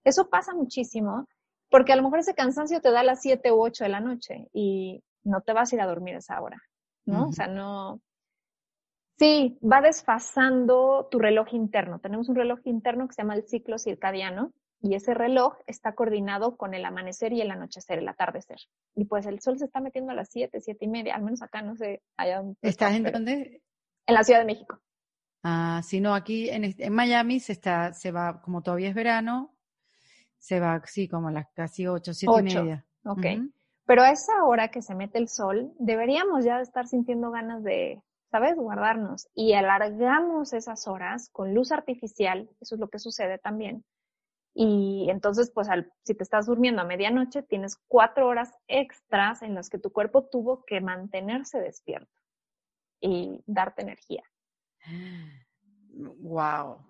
[0.04, 1.26] Eso pasa muchísimo
[1.70, 4.00] porque a lo mejor ese cansancio te da a las 7 u 8 de la
[4.00, 6.62] noche y no te vas a ir a dormir esa hora,
[7.04, 7.28] ¿no?
[7.28, 8.00] O sea, no.
[9.18, 11.98] Sí, va desfasando tu reloj interno.
[11.98, 16.56] Tenemos un reloj interno que se llama el ciclo circadiano y ese reloj está coordinado
[16.56, 18.58] con el amanecer y el anochecer, el atardecer.
[18.94, 21.42] Y pues el sol se está metiendo a las 7, 7 y media, al menos
[21.42, 23.62] acá, no sé, allá ¿Estás en dónde?
[24.06, 24.80] En la Ciudad de México.
[25.42, 29.54] Ah, sí, no, aquí en, en Miami se está, se va, como todavía es verano,
[30.38, 32.86] se va así como a las casi ocho, siete y media.
[33.04, 33.26] Ok.
[33.90, 38.00] Pero a esa hora que se mete el sol, deberíamos ya estar sintiendo ganas de,
[38.30, 38.54] ¿sabes?
[38.54, 39.26] Guardarnos.
[39.34, 43.84] Y alargamos esas horas con luz artificial, eso es lo que sucede también.
[44.54, 45.66] Y entonces, pues,
[46.04, 50.24] si te estás durmiendo a medianoche, tienes cuatro horas extras en las que tu cuerpo
[50.24, 52.14] tuvo que mantenerse despierto
[53.00, 54.22] y darte energía.
[55.92, 56.86] Wow.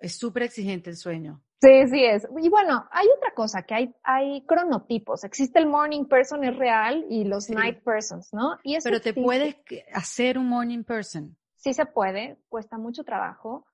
[0.00, 1.40] Es súper exigente el sueño.
[1.62, 2.26] Sí, sí es.
[2.40, 5.22] Y bueno, hay otra cosa, que hay, hay cronotipos.
[5.22, 8.58] Existe el morning person, es real, y los night persons, ¿no?
[8.64, 9.54] Y Pero te puedes
[9.94, 11.36] hacer un morning person.
[11.54, 13.64] Sí se puede, cuesta mucho trabajo,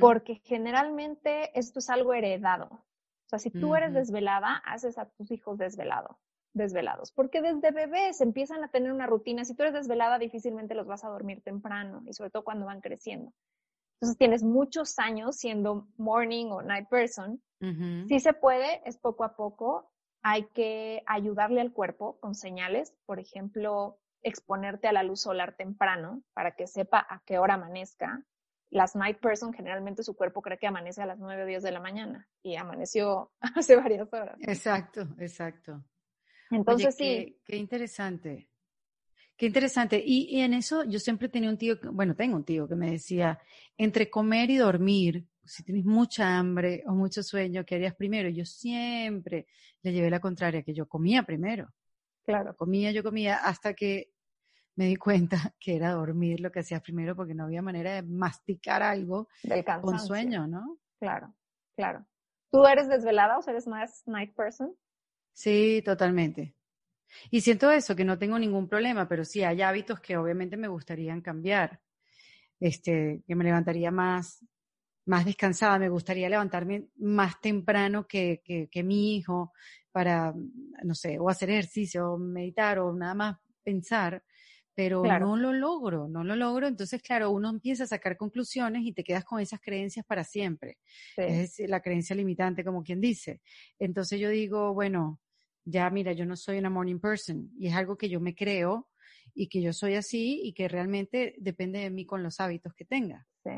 [0.00, 2.66] porque generalmente esto es algo heredado.
[2.70, 6.18] O sea, si tú eres desvelada, haces a tus hijos desvelado,
[6.54, 9.44] desvelados, porque desde bebés empiezan a tener una rutina.
[9.44, 12.80] Si tú eres desvelada, difícilmente los vas a dormir temprano, y sobre todo cuando van
[12.80, 13.34] creciendo.
[14.04, 17.42] Entonces tienes muchos años siendo morning o night person.
[18.06, 19.90] Si se puede, es poco a poco.
[20.22, 26.22] Hay que ayudarle al cuerpo con señales, por ejemplo, exponerte a la luz solar temprano
[26.34, 28.22] para que sepa a qué hora amanezca.
[28.68, 31.72] Las night person generalmente su cuerpo cree que amanece a las 9 o 10 de
[31.72, 34.36] la mañana y amaneció hace varias horas.
[34.40, 35.82] Exacto, exacto.
[36.50, 37.40] Entonces sí.
[37.46, 38.50] qué interesante.
[39.36, 40.02] Qué interesante.
[40.04, 43.38] Y, en eso yo siempre tenía un tío, bueno, tengo un tío que me decía,
[43.76, 48.28] entre comer y dormir, si tienes mucha hambre o mucho sueño, ¿qué harías primero?
[48.28, 49.46] Yo siempre
[49.82, 51.68] le llevé la contraria, que yo comía primero.
[52.24, 52.56] Claro.
[52.56, 54.12] Comía, yo comía hasta que
[54.76, 58.02] me di cuenta que era dormir lo que hacía primero porque no había manera de
[58.02, 59.28] masticar algo
[59.82, 60.78] con sueño, ¿no?
[60.98, 61.34] Claro,
[61.76, 62.06] claro.
[62.50, 64.74] ¿Tú eres desvelada o eres más night person?
[65.32, 66.54] Sí, totalmente.
[67.30, 70.68] Y siento eso, que no tengo ningún problema, pero sí hay hábitos que obviamente me
[70.68, 71.80] gustarían cambiar.
[72.60, 74.44] Este, que me levantaría más,
[75.06, 79.52] más descansada, me gustaría levantarme más temprano que, que, mi hijo
[79.92, 80.32] para,
[80.82, 84.22] no sé, o hacer ejercicio, o meditar, o nada más pensar,
[84.74, 86.66] pero no lo logro, no lo logro.
[86.66, 90.78] Entonces, claro, uno empieza a sacar conclusiones y te quedas con esas creencias para siempre.
[91.16, 93.40] Es la creencia limitante, como quien dice.
[93.78, 95.20] Entonces yo digo, bueno,
[95.64, 98.88] ya mira, yo no soy una morning person y es algo que yo me creo
[99.34, 102.84] y que yo soy así y que realmente depende de mí con los hábitos que
[102.84, 103.26] tenga.
[103.42, 103.50] Sí.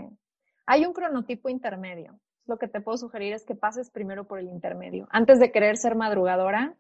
[0.67, 2.19] Hay un cronotipo intermedio.
[2.47, 5.09] Lo que te puedo sugerir es que pases primero por el intermedio.
[5.11, 6.77] Antes de querer ser madrugadora,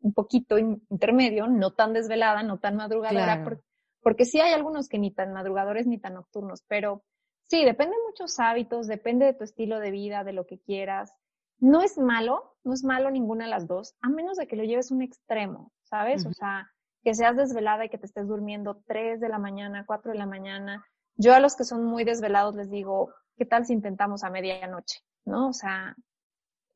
[0.00, 3.62] un poquito intermedio, no tan desvelada, no tan madrugadora, porque,
[4.02, 7.02] porque sí hay algunos que ni tan madrugadores ni tan nocturnos, pero
[7.50, 11.12] Sí, depende de muchos hábitos, depende de tu estilo de vida, de lo que quieras.
[11.60, 14.64] No es malo, no es malo ninguna de las dos, a menos de que lo
[14.64, 16.26] lleves un extremo, ¿sabes?
[16.26, 16.70] O sea,
[17.02, 20.26] que seas desvelada y que te estés durmiendo 3 de la mañana, 4 de la
[20.26, 20.84] mañana.
[21.16, 25.00] Yo a los que son muy desvelados les digo, ¿qué tal si intentamos a medianoche?
[25.24, 25.48] ¿No?
[25.48, 25.94] O sea,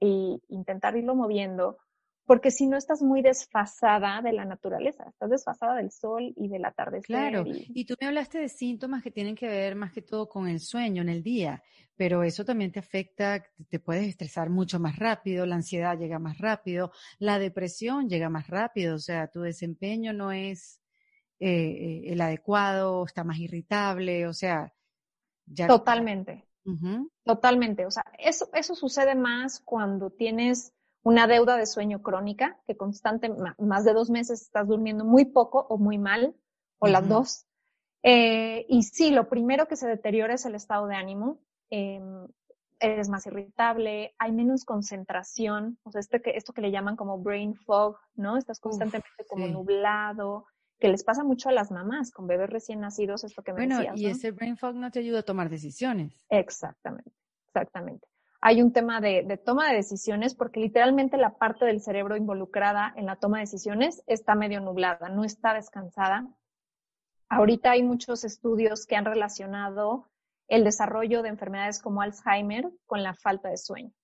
[0.00, 1.78] y intentar irlo moviendo
[2.26, 6.64] porque si no estás muy desfasada de la naturaleza, estás desfasada del sol y del
[6.64, 7.06] atardecer.
[7.06, 7.84] Claro, y...
[7.84, 11.02] tú me hablaste de síntomas que tienen que ver más que todo con el sueño
[11.02, 11.62] en el día,
[11.96, 16.38] pero eso también te afecta, te puedes estresar mucho más rápido, la ansiedad llega más
[16.38, 20.80] rápido, la depresión llega más rápido, o sea, tu desempeño no es
[21.40, 24.72] eh, eh, el adecuado, está más irritable, o sea,
[25.46, 25.66] ya...
[25.66, 26.46] Totalmente.
[27.24, 30.72] Totalmente, o sea, eso, eso sucede más cuando tienes
[31.04, 35.66] una deuda de sueño crónica, que constante, más de dos meses estás durmiendo muy poco
[35.68, 36.34] o muy mal,
[36.78, 37.46] o las dos.
[38.02, 41.40] Eh, y sí, lo primero que se deteriora es el estado de ánimo.
[41.70, 42.00] Eh,
[42.80, 47.18] eres más irritable, hay menos concentración, o sea, este que, esto que le llaman como
[47.18, 48.36] brain fog, ¿no?
[48.36, 50.46] Estás constantemente como nublado,
[50.78, 53.80] que les pasa mucho a las mamás con bebés recién nacidos, esto que me bueno,
[53.94, 56.26] y ese brain fog no te ayuda a tomar decisiones.
[56.28, 57.12] Exactamente,
[57.46, 58.06] exactamente
[58.46, 63.07] hay un tema de, toma de decisiones porque literalmente la parte del cerebro involucrada en
[63.07, 66.28] la toma de decisiones está medio nublada, no está descansada.
[67.30, 70.11] Ahorita hay muchos estudios que han relacionado
[70.46, 73.94] el desarrollo de enfermedades como Alzheimer con la falta de sueño.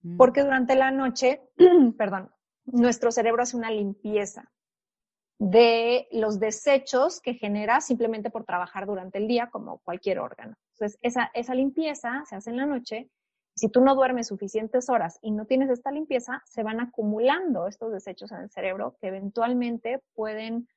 [0.00, 0.16] Mm.
[0.16, 1.42] Porque durante la noche,
[1.98, 2.30] perdón,
[2.64, 4.50] nuestro cerebro hace una limpieza
[5.38, 10.56] de los desechos que genera simplemente por trabajar durante el día como cualquier órgano.
[10.72, 13.10] Entonces, esa, esa limpieza se hace en la noche
[13.54, 17.92] si tú no duermes suficientes horas y no tienes esta limpieza, se van acumulando estos
[17.92, 20.68] desechos en el cerebro que eventualmente pueden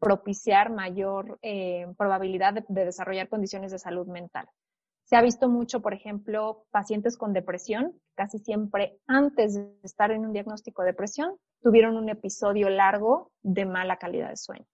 [0.00, 4.48] propiciar mayor eh, probabilidad de, desarrollar condiciones de salud mental.
[5.04, 10.26] Se ha visto mucho, por ejemplo, pacientes con depresión, casi siempre antes de estar en
[10.26, 14.66] un diagnóstico de depresión, tuvieron un episodio largo de mala calidad de sueño.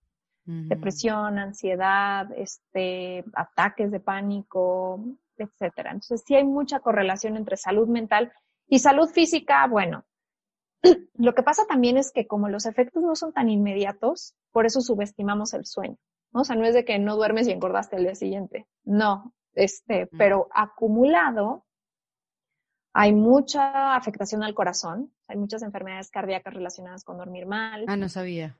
[0.47, 4.99] Depresión, ansiedad, este, ataques de pánico,
[5.45, 5.91] etcétera.
[5.91, 8.33] Entonces, sí hay mucha correlación entre salud mental
[8.69, 9.67] y salud física.
[9.67, 10.05] Bueno,
[11.15, 14.81] lo que pasa también es que como los efectos no son tan inmediatos, por eso
[14.81, 15.97] subestimamos el sueño.
[16.33, 16.41] ¿no?
[16.43, 18.67] O sea, no es de que no duermes y engordaste el día siguiente.
[18.85, 20.17] No, este, mm.
[20.17, 21.65] pero acumulado
[22.93, 27.85] hay mucha afectación al corazón, hay muchas enfermedades cardíacas relacionadas con dormir mal.
[27.87, 28.59] Ah, no sabía.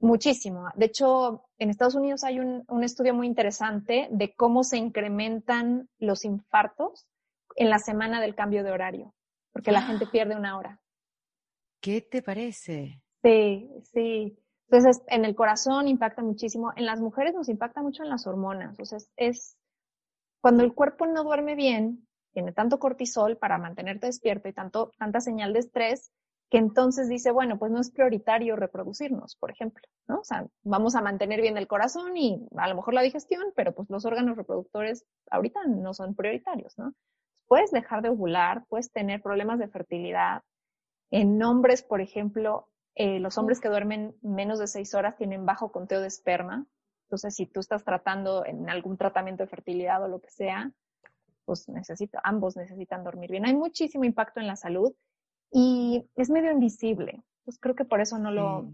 [0.00, 0.68] Muchísimo.
[0.76, 6.24] De hecho, en Estados Unidos hay un, estudio muy interesante de cómo se incrementan los
[6.24, 7.06] infartos
[7.54, 9.14] en la semana del cambio de horario,
[9.52, 10.80] porque la gente pierde una hora.
[11.82, 13.02] ¿Qué te parece?
[13.22, 14.38] Sí, sí.
[14.70, 16.72] Entonces, en el corazón impacta muchísimo.
[16.76, 18.70] En las mujeres nos impacta mucho en las hormonas.
[18.70, 19.58] Entonces, es
[20.40, 25.20] cuando el cuerpo no duerme bien, tiene tanto cortisol para mantenerte despierto y tanto, tanta
[25.20, 26.10] señal de estrés,
[26.50, 30.18] que entonces dice, bueno, pues no es prioritario reproducirnos, por ejemplo, ¿no?
[30.18, 33.72] O sea, vamos a mantener bien el corazón y a lo mejor la digestión, pero
[33.72, 36.92] pues los órganos reproductores ahorita no son prioritarios, ¿no?
[37.46, 40.42] Puedes dejar de ovular, puedes tener problemas de fertilidad.
[41.12, 45.70] En hombres, por ejemplo, eh, los hombres que duermen menos de seis horas tienen bajo
[45.70, 46.66] conteo de esperma.
[47.04, 50.72] Entonces, si tú estás tratando en algún tratamiento de fertilidad o lo que sea,
[51.44, 53.46] pues necesita, ambos necesitan dormir bien.
[53.46, 54.92] Hay muchísimo impacto en la salud
[55.50, 57.22] y es medio invisible.
[57.44, 58.72] Pues creo que por eso no lo,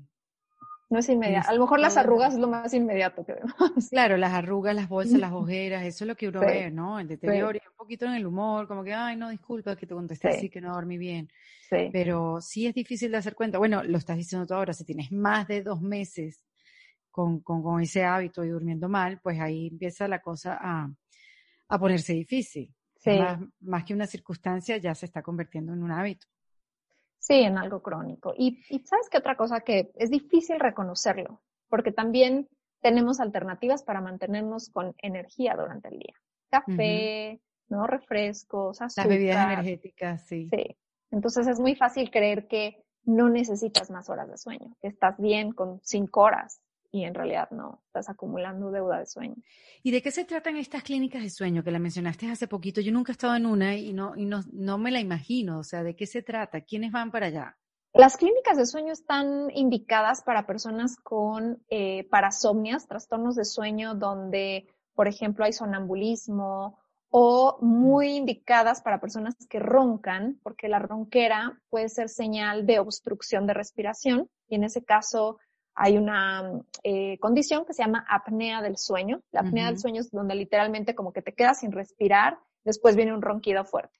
[0.89, 1.49] no es inmediato.
[1.49, 3.89] A lo mejor las arrugas es lo más inmediato que vemos.
[3.91, 7.01] Claro, las arrugas, las bolsas, las ojeras, eso es lo que uno ve, ¿no?
[7.01, 9.95] El deterioro y un poquito en el humor, como que, ay, no, disculpa que te
[9.95, 11.29] contesté así, que no dormí bien.
[11.69, 11.89] Sí.
[11.93, 13.59] Pero sí es difícil de hacer cuenta.
[13.59, 16.45] Bueno, lo estás diciendo tú ahora, si tienes más de dos meses
[17.11, 20.89] con, con, con ese hábito y durmiendo mal, pues ahí empieza la cosa a,
[21.69, 22.73] a ponerse difícil.
[23.07, 26.27] Más, más que una circunstancia, ya se está convirtiendo en un hábito.
[27.27, 28.33] Sí, en algo crónico.
[28.39, 32.49] Y, sabes qué otra cosa que es difícil reconocerlo, porque también
[32.81, 36.15] tenemos alternativas para mantenernos con energía durante el día.
[36.49, 37.89] Café, ¿no?
[37.89, 39.07] Refrescos, azúcar.
[39.07, 40.47] Las bebidas energéticas, sí.
[40.47, 40.77] Sí.
[41.11, 45.51] Entonces es muy fácil creer que no necesitas más horas de sueño, que estás bien
[45.51, 46.61] con cinco horas
[46.97, 49.37] y en realidad no, estás acumulando deuda de sueño.
[49.83, 52.81] ¿Y de qué se tratan estas clínicas de sueño que la mencionaste hace poquito?
[52.81, 55.65] Yo nunca he estado en una y no, y no, no me la imagino, o
[55.65, 56.61] sea, ¿de qué se trata?
[56.61, 57.57] ¿Quiénes van para allá?
[57.93, 64.67] Las clínicas de sueño están indicadas para personas con eh, parasomnias, trastornos de sueño donde,
[64.95, 71.89] por ejemplo, hay sonambulismo o muy indicadas para personas que roncan, porque la ronquera puede
[71.89, 75.39] ser señal de obstrucción de respiración y en ese caso
[75.77, 76.51] hay una
[76.83, 79.21] eh, condición que se llama apnea del sueño.
[79.31, 83.13] La apnea del sueño es donde literalmente como que te quedas sin respirar, después viene
[83.13, 83.99] un ronquido fuerte.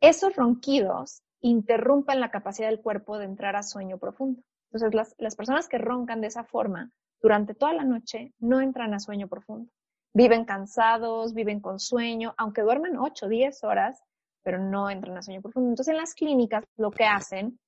[0.00, 4.42] Esos ronquidos interrumpen la capacidad del cuerpo de entrar a sueño profundo.
[4.70, 8.94] Entonces, las, las personas que roncan de esa forma durante toda la noche no entran
[8.94, 9.68] a sueño profundo.
[10.14, 14.00] Viven cansados, viven con sueño, aunque duermen 8, 10 horas,
[14.44, 15.70] pero no entran a sueño profundo.
[15.70, 17.58] Entonces, en las clínicas lo que hacen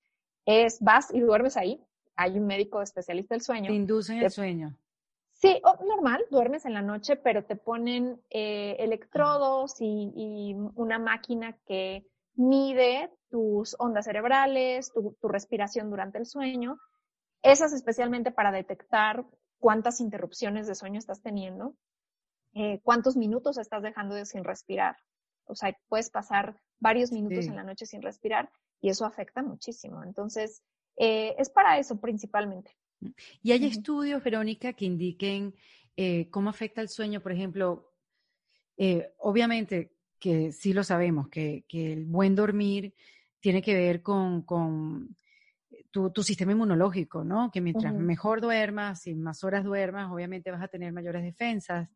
[0.47, 1.83] es vas y duermes ahí.
[2.21, 3.69] Hay un médico especialista del sueño.
[3.69, 4.77] Te inducen el sueño.
[5.33, 12.05] Sí, normal, duermes en la noche, pero te ponen eh, electrodos y, una máquina que
[12.35, 16.77] mide tus ondas cerebrales, tu, respiración durante el sueño.
[17.43, 19.25] Esas especialmente para detectar
[19.59, 21.75] cuántas interrupciones de sueño estás teniendo,
[22.53, 24.97] eh, cuántos minutos estás dejando de sin respirar.
[25.47, 28.51] O sea, puedes pasar varios minutos en la noche sin respirar
[28.83, 30.05] y eso afecta muchísimo.
[30.05, 30.63] Entonces,
[31.01, 32.77] eh, es para eso principalmente.
[33.43, 35.55] ¿Y hay estudios, Verónica, que indiquen
[35.97, 37.21] eh, cómo afecta el sueño?
[37.21, 37.93] Por ejemplo,
[39.19, 42.95] obviamente que sí lo sabemos, que, el buen dormir
[43.41, 44.45] tiene que ver con,
[45.91, 47.51] tu, sistema inmunológico, ¿no?
[47.51, 51.89] Que mientras mejor duermas y más horas duermas, obviamente vas a tener mayores defensas.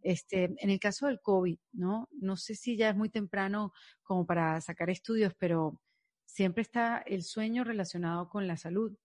[0.00, 2.08] Este, en el caso del COVID, ¿no?
[2.12, 3.72] No sé si ya es muy temprano
[4.02, 5.80] como para sacar estudios, pero
[6.28, 8.96] siempre está el sueño relacionado con la salud,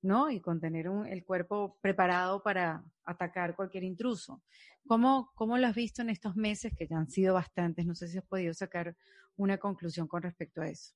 [0.00, 0.30] ¿no?
[0.30, 4.42] Y con tener el cuerpo preparado para atacar cualquier intruso.
[4.86, 7.84] ¿Cómo, ¿Cómo lo has visto en estos meses, que ya han sido bastantes?
[7.84, 8.96] No sé si has podido sacar
[9.36, 10.94] una conclusión con respecto a eso.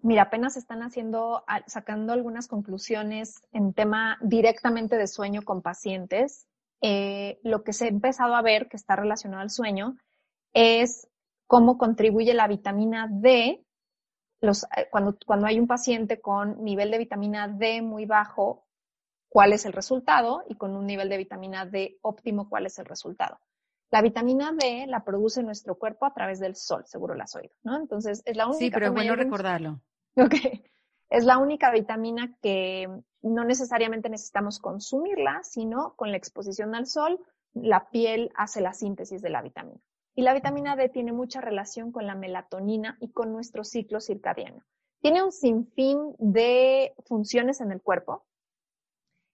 [0.00, 6.48] Mira, apenas están haciendo, sacando algunas conclusiones en tema directamente de sueño con pacientes.
[6.80, 9.96] Eh, lo que se ha empezado a ver que está relacionado al sueño
[10.52, 11.06] es
[11.46, 13.64] cómo contribuye la vitamina D.
[14.42, 18.66] Los, eh, cuando, cuando hay un paciente con nivel de vitamina D muy bajo,
[19.28, 22.84] cuál es el resultado y con un nivel de vitamina D óptimo, cuál es el
[22.84, 23.40] resultado.
[23.90, 27.54] La vitamina D la produce nuestro cuerpo a través del sol, seguro la has oído,
[27.62, 27.76] ¿no?
[27.76, 28.58] Entonces, es la única.
[28.58, 29.80] Sí, pero es bueno recordarlo.
[30.16, 30.34] Ok.
[31.08, 32.88] Es la única vitamina que
[33.20, 37.20] no necesariamente necesitamos consumirla, sino con la exposición al sol,
[37.54, 39.80] la piel hace la síntesis de la vitamina.
[40.14, 44.62] Y la vitamina D tiene mucha relación con la melatonina y con nuestro ciclo circadiano.
[45.00, 48.24] Tiene un sinfín de funciones en el cuerpo.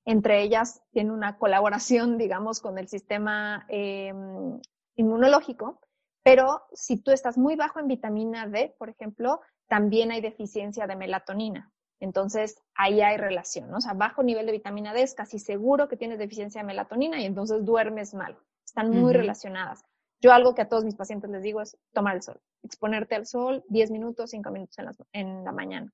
[0.05, 4.61] Entre ellas tiene una colaboración, digamos, con el sistema em,
[4.97, 5.81] inmunológico.
[6.23, 10.97] Pero si tú estás muy bajo en vitamina D, por ejemplo, también hay deficiencia de
[10.97, 11.73] melatonina.
[12.01, 13.79] Entonces, ahí hay relación, ¿no?
[13.79, 17.21] O sea, bajo nivel de vitamina D es casi seguro que tienes deficiencia de melatonina
[17.21, 18.39] y entonces duermes mal.
[18.65, 19.85] Están muy relacionadas.
[20.21, 23.27] Yo algo que a todos mis pacientes les digo es tomar el sol, exponerte al
[23.27, 24.77] sol 10 minutos, 5 minutos
[25.13, 25.93] en, la mañana.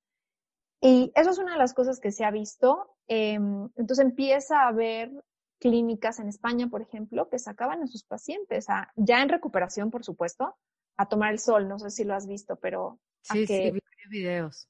[0.80, 2.96] Y eso es una de las cosas que se ha visto.
[3.06, 5.12] Em, entonces empieza a haber
[5.58, 8.66] clínicas en España, por ejemplo, que sacaban a sus pacientes,
[8.96, 10.56] ya en recuperación, por supuesto,
[10.96, 11.68] a tomar el sol.
[11.68, 14.68] No sé si lo has visto, pero Sí, sí, vi videos.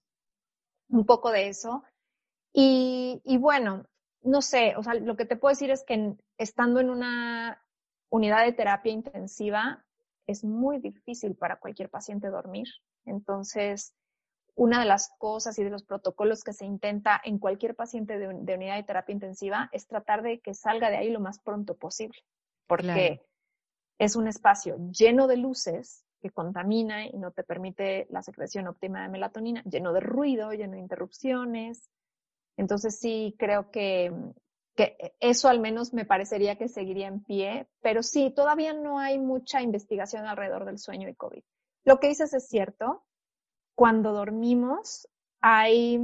[0.88, 1.82] Un poco de eso.
[2.52, 3.84] Y, y, bueno,
[4.22, 7.60] no sé, o sea, lo que te puedo decir es que estando en una
[8.14, 9.84] unidad de terapia intensiva
[10.28, 12.68] es muy difícil para cualquier paciente dormir.
[13.04, 13.92] Entonces,
[14.54, 18.28] una de las cosas y de los protocolos que se intenta en cualquier paciente de,
[18.28, 22.16] unidad de terapia intensiva es tratar de que salga de ahí lo más pronto posible,
[22.68, 23.20] porque
[23.98, 29.02] es un espacio lleno de luces que contamina y no te permite la secreción óptima
[29.02, 31.90] de melatonina, lleno de ruido, lleno de interrupciones.
[32.56, 34.12] Entonces sí creo que,
[34.74, 39.18] que eso al menos me parecería que seguiría en pie, pero sí, todavía no hay
[39.18, 41.42] mucha investigación alrededor del sueño y COVID.
[41.84, 43.04] Lo que dices es cierto,
[43.74, 45.08] cuando dormimos
[45.40, 46.00] hay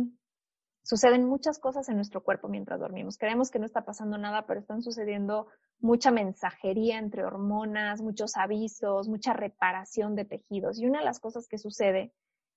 [0.83, 3.16] suceden muchas cosas en nuestro cuerpo mientras dormimos.
[3.16, 5.47] Creemos que no está pasando nada, pero están sucediendo
[5.79, 10.79] mucha mensajería entre hormonas, muchos avisos, mucha reparación de tejidos.
[10.79, 12.12] Y una de las cosas que sucede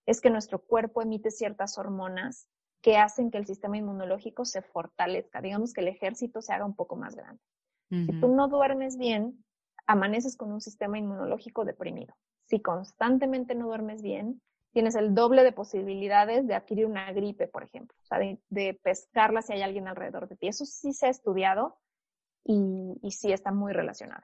[0.05, 2.47] es que nuestro cuerpo emite ciertas hormonas
[2.83, 6.75] que hacen que el sistema inmunológico se fortalezca, digamos que el ejército se haga un
[6.75, 7.41] poco más grande.
[7.89, 9.45] Si tú no duermes bien,
[9.85, 12.15] amaneces con un sistema inmunológico deprimido.
[12.47, 14.41] Si constantemente no duermes bien,
[14.73, 18.79] tienes el doble de posibilidades de adquirir una gripe, por ejemplo, o sea, de, de
[18.83, 20.47] pescarla si hay alguien alrededor de ti.
[20.47, 21.77] Eso sí se ha estudiado
[22.43, 24.23] y, y sí está muy relacionado.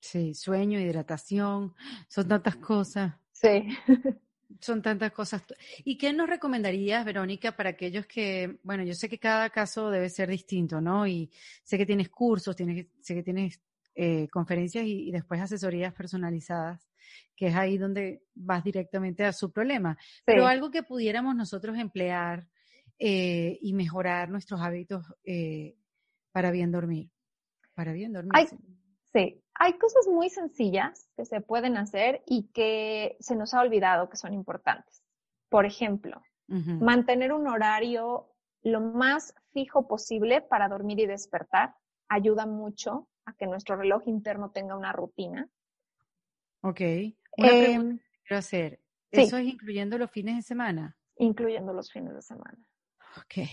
[0.00, 1.74] Sí, sueño, hidratación,
[2.08, 3.14] son tantas cosas.
[3.32, 3.68] Sí.
[4.58, 5.42] Son tantas cosas.
[5.84, 10.08] ¿Y qué nos recomendarías, Verónica, para aquellos que, bueno, yo sé que cada caso debe
[10.08, 11.06] ser distinto, ¿no?
[11.06, 11.30] Y
[11.62, 13.60] sé que tienes cursos, tienes, sé que tienes
[13.94, 16.88] eh, conferencias y, después asesorías personalizadas,
[17.36, 19.96] que es ahí donde vas directamente a su problema.
[20.24, 22.48] Pero algo que pudiéramos nosotros emplear
[22.98, 25.76] eh, y mejorar nuestros hábitos eh,
[26.32, 27.10] para bien dormir.
[27.74, 28.32] Para bien dormir.
[29.12, 34.08] Sí, hay cosas muy sencillas que se pueden hacer y que se nos ha olvidado
[34.08, 35.02] que son importantes.
[35.50, 38.32] Por ejemplo, mantener un horario
[38.62, 41.74] lo más fijo posible para dormir y despertar
[42.08, 45.46] ayuda mucho a que nuestro reloj interno tenga una rutina.
[46.62, 46.80] Ok.
[47.36, 48.80] Una pregunta em, que quiero hacer.
[49.10, 50.96] ¿Eso es incluyendo los fines de semana?
[51.16, 52.58] Incluyendo los fines de semana.
[53.18, 53.46] Ok.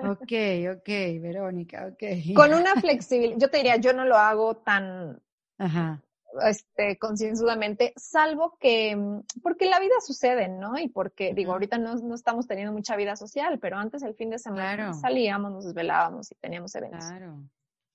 [0.00, 0.32] Ok,
[0.76, 0.88] ok,
[1.20, 2.34] Verónica, ok.
[2.34, 5.20] Con una flexibilidad, yo te diría, yo no lo hago tan
[5.58, 6.02] Ajá.
[6.44, 8.94] Este, concienzudamente, salvo que,
[9.42, 10.78] porque la vida sucede, ¿no?
[10.78, 14.28] Y porque, digo, ahorita no, no, estamos teniendo mucha vida social, pero antes el fin
[14.30, 17.06] de semana salíamos, nos desvelábamos y teníamos eventos.
[17.06, 17.42] Claro.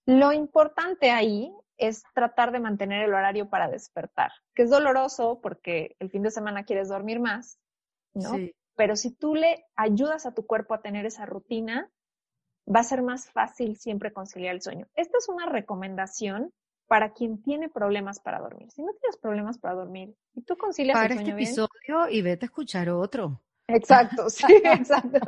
[0.08, 5.96] Lo importante ahí es tratar de mantener el horario para despertar, que es doloroso porque
[6.00, 7.60] el fin de semana quieres dormir más,
[8.14, 8.38] ¿no?
[8.76, 11.90] Pero si tú le ayudas a tu cuerpo a tener esa rutina,
[12.74, 14.88] va a ser más fácil siempre conciliar el sueño.
[14.96, 16.52] Esta es una recomendación
[16.88, 18.70] para quien tiene problemas para dormir.
[18.72, 22.46] Si no tienes problemas para dormir y tú concilias el sueño este episodio y vete
[22.46, 23.42] a escuchar otro.
[23.68, 25.20] Exacto, sí, exacto.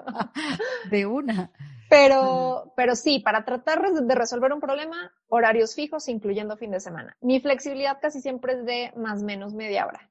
[0.90, 1.52] De una.
[1.90, 7.16] Pero, pero sí, para tratar de resolver un problema, horarios fijos, incluyendo fin de semana.
[7.22, 10.10] Mi flexibilidad casi siempre es de más menos media hora.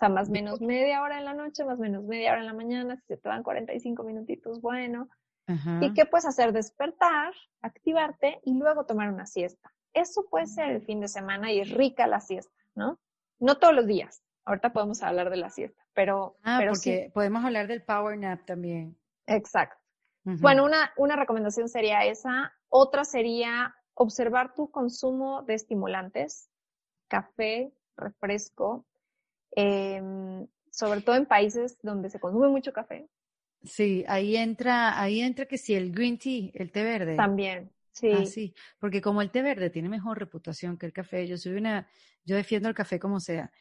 [0.00, 2.54] O sea, más menos media hora en la noche, más menos media hora en la
[2.54, 5.10] mañana, si se te dan 45 minutitos, bueno.
[5.82, 6.52] ¿Y qué puedes hacer?
[6.52, 9.70] Despertar, activarte y luego tomar una siesta.
[9.92, 12.98] Eso puede ser el fin de semana y es rica la siesta, ¿no?
[13.40, 14.22] No todos los días.
[14.46, 16.36] Ahorita podemos hablar de la siesta, pero...
[16.44, 18.96] Ah, porque podemos hablar del power nap también.
[19.26, 19.76] Exacto.
[20.24, 22.54] Bueno, una, una recomendación sería esa.
[22.70, 26.48] Otra sería observar tu consumo de estimulantes,
[27.08, 28.86] café, refresco,
[29.52, 33.06] em, sobre todo en países donde se consume mucho café.
[33.62, 37.16] Sí, ahí entra, ahí entra que sí, el green tea, el té verde.
[37.16, 38.10] También, sí.
[38.12, 41.52] Ah, sí, porque como el té verde tiene mejor reputación que el café, yo soy
[41.52, 41.86] una,
[42.24, 43.52] yo defiendo el café como sea,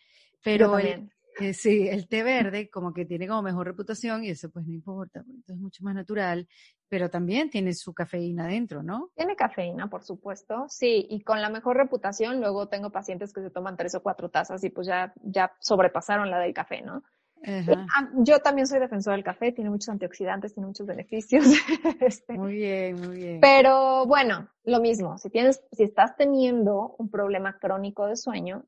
[0.41, 4.49] pero el, eh, sí, el té verde como que tiene como mejor reputación y eso
[4.49, 6.47] pues no importa, entonces es mucho más natural,
[6.87, 9.11] pero también tiene su cafeína dentro, ¿no?
[9.15, 13.51] Tiene cafeína, por supuesto, sí, y con la mejor reputación luego tengo pacientes que se
[13.51, 17.03] toman tres o cuatro tazas y pues ya, ya sobrepasaron la del café, ¿no?
[17.47, 21.45] Ah, yo también soy defensor del café, tiene muchos antioxidantes, tiene muchos beneficios.
[22.01, 23.41] Este, muy bien, muy bien.
[23.41, 28.65] Pero bueno, lo mismo, si tienes, si estás teniendo un problema crónico de sueño,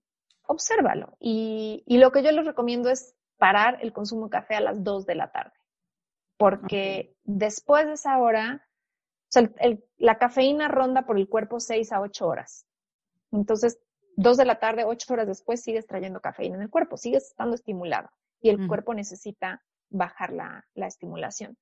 [0.51, 1.15] obsérvalo.
[1.19, 4.83] Y, y, lo que yo les recomiendo es parar el consumo de café a las
[4.83, 5.53] 2 de la tarde.
[6.37, 9.49] Porque después de esa hora, o sea,
[9.97, 12.65] la cafeína ronda por el cuerpo 6 a 8 horas.
[13.31, 13.79] Entonces,
[14.15, 17.55] 2 de la tarde, 8 horas después, sigues trayendo cafeína en el cuerpo, sigues estando
[17.55, 18.09] estimulado
[18.41, 21.57] y el cuerpo necesita bajar la, la estimulación.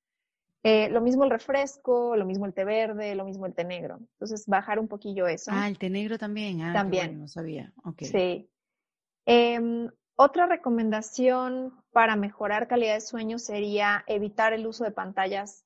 [0.62, 3.98] Eh, lo mismo el refresco, lo mismo el té verde, lo mismo el té negro.
[3.98, 5.50] Entonces, bajar un poquillo eso.
[5.54, 6.60] Ah, el té negro también.
[6.60, 7.18] Ah, también.
[7.18, 7.72] no sabía.
[7.84, 8.08] Okay.
[8.08, 8.50] Sí.
[9.32, 15.64] Em, otra recomendación para mejorar calidad de sueño sería evitar el uso de pantallas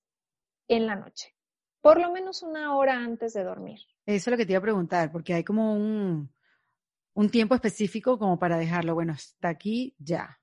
[0.69, 1.35] en la noche,
[1.81, 3.81] por lo menos una hora antes de dormir.
[4.05, 6.31] Eso es lo que te iba a preguntar, porque hay como un,
[7.15, 10.39] un tiempo específico como para dejarlo, bueno, hasta aquí ya.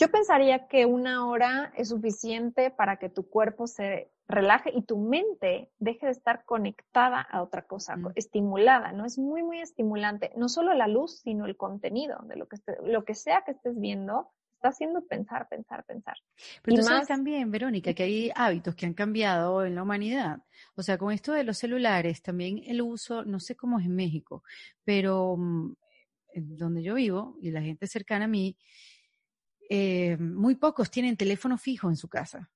[0.00, 4.98] Yo pensaría que una hora es suficiente para que tu cuerpo se relaje y tu
[4.98, 9.04] mente deje de estar conectada a otra cosa, estimulada, ¿no?
[9.04, 10.32] Es muy, muy estimulante.
[10.36, 13.78] No solo la luz, sino el contenido de lo que, lo que sea que estés
[13.78, 16.16] viendo, está haciendo pensar, pensar, pensar.
[16.62, 20.38] Pero tú sabes también, Verónica, que hay hábitos que han cambiado en la humanidad.
[20.76, 23.96] O sea, con esto de los celulares, también el uso, no sé cómo es en
[23.96, 24.44] México,
[24.84, 25.74] pero mm,
[26.34, 28.56] donde yo vivo y la gente cercana a mí,
[29.68, 32.50] eh, muy pocos tienen teléfono fijo en su casa.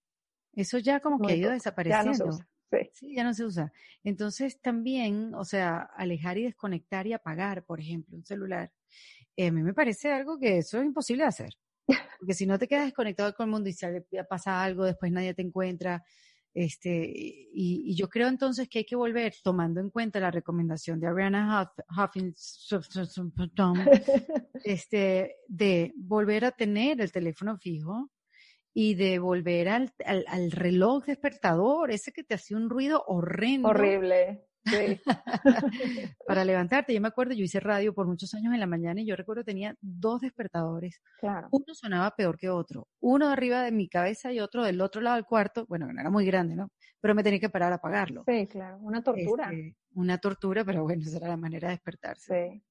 [0.57, 2.13] Eso ya como que ha ido desapareciendo.
[2.13, 2.49] Ya no se usa.
[2.93, 3.15] Sí.
[3.15, 3.73] ya no se usa.
[4.03, 8.73] Entonces también, o sea, alejar y desconectar y apagar, por ejemplo, un celular,
[9.37, 11.55] eh, a mí me parece algo que eso es imposible de hacer.
[12.19, 13.87] Porque si no te quedas desconectado con el mundo y si
[14.29, 16.03] pasa algo, después nadie te encuentra.
[16.55, 21.07] Este, y, yo creo entonces que hay que volver, tomando en cuenta la recomendación de
[21.07, 22.35] Ariana Huffington,
[24.65, 28.11] este, de volver a tener el teléfono fijo,
[28.79, 33.69] y de volver al, al, reloj despertador, ese que te hacía un ruido horrendo.
[33.69, 34.45] Horrible.
[34.67, 35.01] Sí.
[36.27, 36.93] para levantarte.
[36.93, 39.45] Yo me acuerdo, yo hice radio por muchos años en la mañana y yo recuerdo
[39.45, 41.01] tenía dos despertadores.
[41.19, 41.49] Claro.
[41.53, 42.87] Uno sonaba peor que otro.
[43.01, 45.65] Uno arriba de mi cabeza y otro del otro lado del cuarto.
[45.71, 46.69] Bueno, no era muy grande, ¿no?
[47.01, 48.25] Pero me tenía que parar a apagarlo.
[48.29, 48.77] Sí, claro.
[48.83, 49.45] Una tortura.
[49.45, 52.51] Este, una tortura, pero bueno, esa era la manera de despertarse.
[52.53, 52.63] Sí.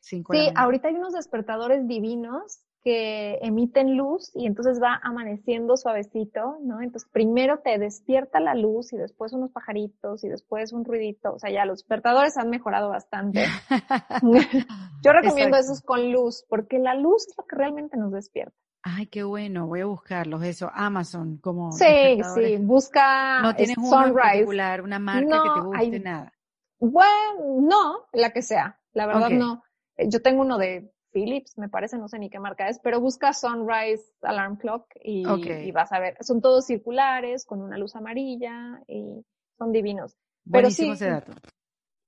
[0.00, 0.24] Sí,
[0.54, 6.80] ahorita hay unos despertadores divinos que emiten luz y entonces va amaneciendo suavecito, ¿no?
[6.80, 11.34] Entonces primero te despierta la luz y después unos pajaritos y después un ruidito.
[11.34, 13.44] O sea, ya los despertadores han mejorado bastante.
[15.02, 18.56] Yo recomiendo esos con luz porque la luz es lo que realmente nos despierta.
[18.82, 21.70] Ay, qué bueno, voy a buscarlos, eso, Amazon, como.
[21.72, 26.32] Sí, sí, busca No tienes uno en particular, una marca que te guste, nada.
[26.78, 29.62] Bueno, no, la que sea, la verdad no.
[29.98, 33.32] Yo tengo uno de Philips, me parece, no sé ni qué marca es, pero busca
[33.32, 35.24] Sunrise Alarm Clock y,
[35.72, 36.16] vas a ver.
[36.20, 39.24] Son todos circulares, con una luz amarilla y
[39.58, 40.16] son divinos.
[40.44, 41.32] Buenísimo pero sí, ese dato.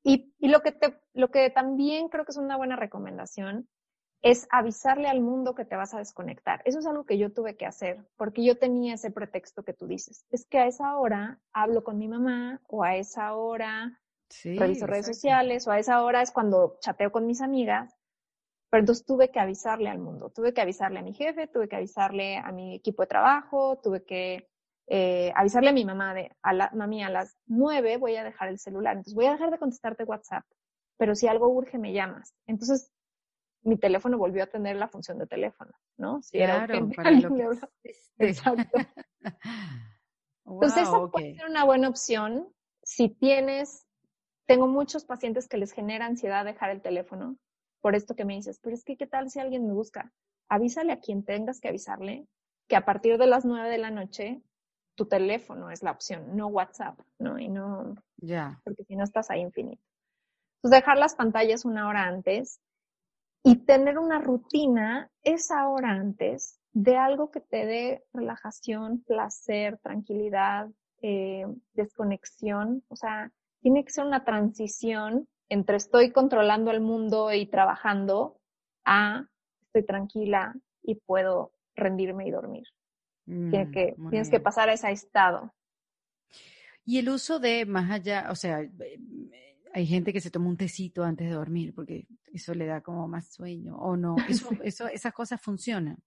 [0.05, 3.69] Y, y lo que te, lo que también creo que es una buena recomendación
[4.23, 6.63] es avisarle al mundo que te vas a desconectar.
[6.65, 9.87] Eso es algo que yo tuve que hacer, porque yo tenía ese pretexto que tú
[9.87, 10.25] dices.
[10.31, 14.01] Es que a esa hora hablo con mi mamá, o a esa hora
[14.45, 17.95] reviso redes sociales, o a esa hora es cuando chateo con mis amigas.
[18.73, 21.77] Pero entonces tuve que avisarle al mundo, tuve que avisarle a mi jefe, tuve que
[21.77, 24.49] avisarle a mi equipo de trabajo, tuve que
[24.87, 28.49] eh, avisarle a mi mamá de, a la, mami, a las nueve voy a dejar
[28.49, 30.47] el celular, entonces voy a dejar de contestarte WhatsApp,
[30.97, 32.35] pero si algo urge me llamas.
[32.47, 32.91] Entonces
[33.63, 36.23] mi teléfono volvió a tener la función de teléfono, ¿no?
[36.23, 37.29] Si claro, era para lo
[37.83, 37.93] que...
[38.21, 38.79] Exacto.
[40.47, 42.49] Entonces, esa puede ser una buena opción
[42.83, 43.87] si tienes,
[44.47, 47.37] tengo muchos pacientes que les genera ansiedad dejar el teléfono,
[47.83, 50.11] por esto que me dices, pero es que qué tal si alguien me busca,
[50.49, 52.27] avísale a quien tengas que avisarle
[52.69, 54.41] que a partir de las nueve de la noche
[54.95, 57.39] tu teléfono es la opción, no WhatsApp, ¿no?
[57.39, 59.83] Y no, ya, porque si no estás ahí infinito.
[60.57, 62.61] Entonces dejar las pantallas una hora antes
[63.43, 70.71] y tener una rutina esa hora antes de algo que te dé relajación, placer, tranquilidad,
[71.03, 77.45] eh, desconexión, o sea, tiene que ser una transición entre estoy controlando el mundo y
[77.45, 78.41] trabajando
[78.87, 79.27] a
[79.67, 82.65] estoy tranquila y puedo rendirme y dormir.
[83.27, 85.55] Mm, que, tienes que pasar a ese estado.
[86.87, 88.67] Y el uso de más allá, o sea,
[89.75, 93.07] hay gente que se toma un tecito antes de dormir porque eso le da como
[93.07, 94.17] más sueño o no.
[94.29, 95.99] Eso, eso, esas cosas funcionan.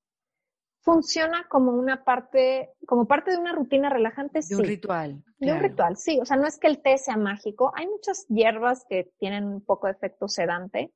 [0.86, 5.24] Funciona como una parte, como parte de una rutina relajante, de un ritual.
[5.40, 6.20] De un ritual, sí.
[6.22, 7.74] O sea, no es que el té sea mágico.
[7.76, 10.94] Hay muchas hierbas que tienen un poco de efecto sedante,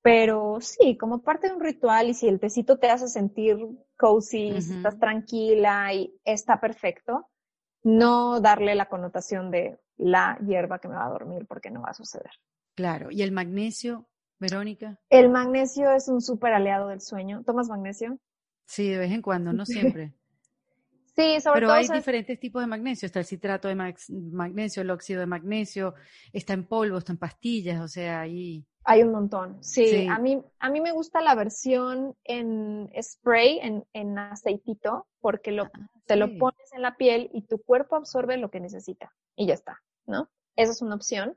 [0.00, 3.58] pero sí, como parte de un ritual y si el tecito te hace sentir
[3.98, 7.28] cozy, estás tranquila y está perfecto,
[7.82, 11.90] no darle la connotación de la hierba que me va a dormir porque no va
[11.90, 12.30] a suceder.
[12.74, 14.08] Claro, y el magnesio,
[14.40, 14.98] Verónica.
[15.10, 17.42] El magnesio es un súper aliado del sueño.
[17.44, 18.18] ¿Tomas magnesio?
[18.64, 20.14] Sí, de vez en cuando, no siempre.
[21.16, 21.76] Sí, sobre Pero todo.
[21.76, 23.06] hay diferentes tipos de magnesio.
[23.06, 25.94] Está el citrato de magnesio, el óxido de magnesio,
[26.32, 28.66] está en polvo, está en pastillas, o sea, ahí.
[28.84, 29.62] Hay un montón.
[29.62, 35.52] Sí, A, mí, a mí me gusta la versión en spray, en, en aceitito, porque
[35.52, 39.12] lo, ah, te lo pones en la piel y tu cuerpo absorbe lo que necesita
[39.36, 40.28] y ya está, ¿no?
[40.56, 41.36] Esa es una opción.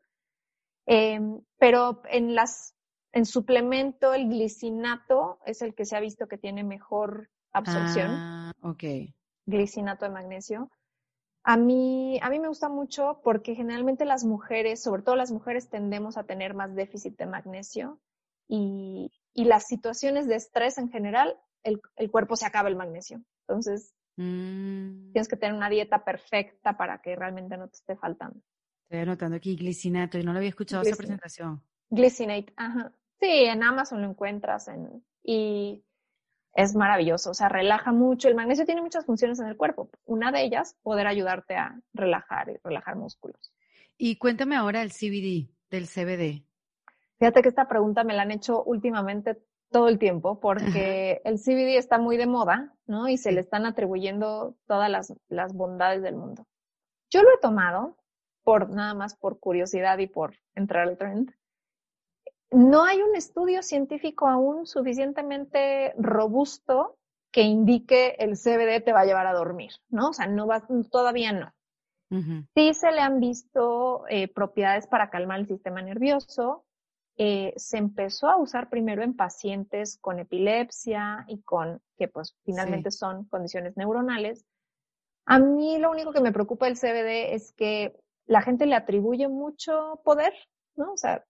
[0.88, 2.74] Em, pero en las,
[3.14, 8.12] en suplemento, el glicinato es el que se ha visto que tiene mejor absorción.
[8.12, 8.84] Ah, ok
[9.48, 10.70] glicinato de magnesio.
[11.44, 15.70] A mí, a mí me gusta mucho porque generalmente las mujeres, sobre todo las mujeres,
[15.70, 18.00] tendemos a tener más déficit de magnesio
[18.48, 23.24] y, y las situaciones de estrés en general, el, el, cuerpo se acaba el magnesio.
[23.48, 25.14] Entonces, mm.
[25.14, 28.42] tienes que tener una dieta perfecta para que realmente no te esté faltando.
[28.84, 31.64] Estoy anotando aquí glicinato y no lo había escuchado esa presentación.
[31.90, 32.92] Glicinate, ajá.
[33.20, 35.84] Sí, en Amazon lo encuentras en, y
[36.54, 38.28] es maravilloso, o sea, relaja mucho.
[38.28, 39.90] El magnesio tiene muchas funciones en el cuerpo.
[40.06, 43.54] Una de ellas, poder ayudarte a relajar y relajar músculos.
[43.98, 46.44] Y cuéntame ahora el CBD, del CBD.
[47.20, 51.78] Fíjate que esta pregunta me la han hecho últimamente todo el tiempo porque el CBD
[51.78, 53.08] está muy de moda, ¿no?
[53.08, 56.48] Y se le están atribuyendo todas las, las bondades del mundo.
[57.10, 57.98] Yo lo he tomado
[58.44, 61.37] por nada más por curiosidad y por entrar al trend
[62.52, 66.98] no hay un estudio científico aún suficientemente robusto
[67.32, 70.10] que indique el CBD te va a llevar a dormir, ¿no?
[70.10, 71.54] O sea, no va, todavía no.
[72.56, 76.64] Sí se le han visto eh, propiedades para calmar el sistema nervioso.
[77.18, 82.92] Eh, se empezó a usar primero en pacientes con epilepsia y con, que pues finalmente
[82.92, 84.46] son condiciones neuronales.
[85.26, 89.28] A mí lo único que me preocupa del CBD es que la gente le atribuye
[89.28, 90.34] mucho poder,
[90.78, 90.94] ¿no?
[90.94, 91.26] O sea,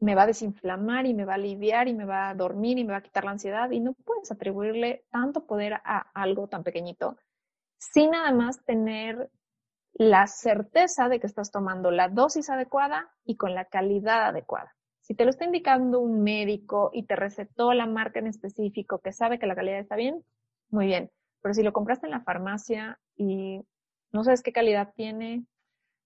[0.00, 2.84] me va a desinflamar y me va a aliviar y me va a dormir y
[2.84, 6.62] me va a quitar la ansiedad y no puedes atribuirle tanto poder a algo tan
[6.62, 7.16] pequeñito
[7.80, 9.30] sin nada más tener
[9.94, 14.74] la certeza de que estás tomando la dosis adecuada y con la calidad adecuada.
[15.00, 19.12] Si te lo está indicando un médico y te recetó la marca en específico que
[19.12, 20.22] sabe que la calidad está bien,
[20.68, 21.10] muy bien.
[21.42, 23.62] Pero si lo compraste en la farmacia y
[24.12, 25.44] no sabes qué calidad tiene,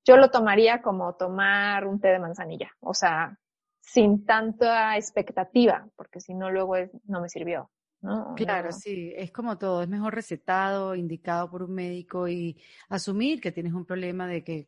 [0.05, 2.70] yo lo tomaría como tomar un té de manzanilla.
[2.80, 3.36] O sea,
[3.85, 7.70] sin tanta expectativa, porque si no luego es, no me sirvió.
[8.01, 8.35] ¿no?
[8.37, 13.53] Claro, sí, es como todo, es mejor recetado, indicado por un médico y asumir que
[13.53, 14.66] tienes un problema de que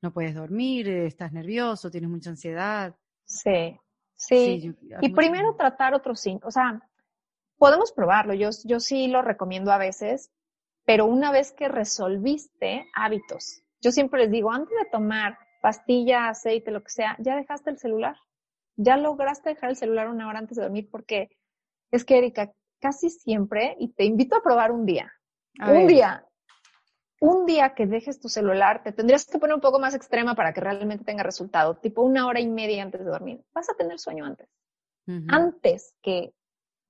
[0.00, 2.96] no puedes dormir, estás nervioso, tienes mucha ansiedad.
[3.24, 3.78] Sí,
[4.14, 4.74] sí.
[5.00, 6.88] y primero tratar otros síntomas, o sea,
[7.56, 10.32] podemos probarlo, yo, yo sí lo recomiendo a veces,
[10.84, 16.72] pero una vez que resolviste hábitos, yo siempre les digo, antes de tomar pastilla, aceite,
[16.72, 18.16] lo que sea, ya dejaste el celular,
[18.76, 21.30] ya lograste dejar el celular una hora antes de dormir porque
[21.90, 25.12] es que, Erika, casi siempre, y te invito a probar un día,
[25.66, 26.26] un día,
[27.20, 30.52] un día que dejes tu celular, te tendrías que poner un poco más extrema para
[30.52, 33.44] que realmente tenga resultado, tipo una hora y media antes de dormir.
[33.54, 34.48] Vas a tener sueño antes,
[35.28, 36.32] antes que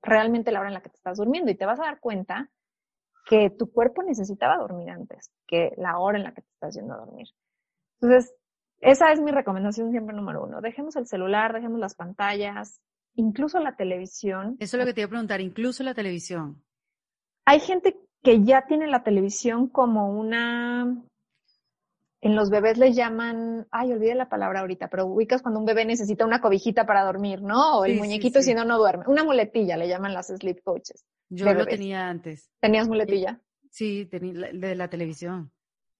[0.02, 2.50] realmente la hora en la que te estás durmiendo y te vas a dar cuenta
[3.26, 6.94] que tu cuerpo necesitaba dormir antes que la hora en la que te estás yendo
[6.94, 7.28] a dormir.
[8.00, 8.34] Entonces,
[8.82, 10.60] esa es mi recomendación siempre número uno.
[10.60, 12.80] Dejemos el celular, dejemos las pantallas,
[13.14, 14.56] incluso la televisión.
[14.58, 16.62] Eso es lo que te iba a preguntar, incluso la televisión.
[17.44, 21.00] Hay gente que ya tiene la televisión como una,
[22.20, 25.84] en los bebés les llaman, ay, olvidé la palabra ahorita, pero ubicas cuando un bebé
[25.84, 27.78] necesita una cobijita para dormir, ¿no?
[27.78, 29.04] O el muñequito si no, no duerme.
[29.06, 31.04] Una muletilla le llaman las sleep coaches.
[31.28, 32.50] Yo lo tenía antes.
[32.60, 33.40] ¿Tenías muletilla?
[33.70, 35.52] Sí, tenía de la televisión.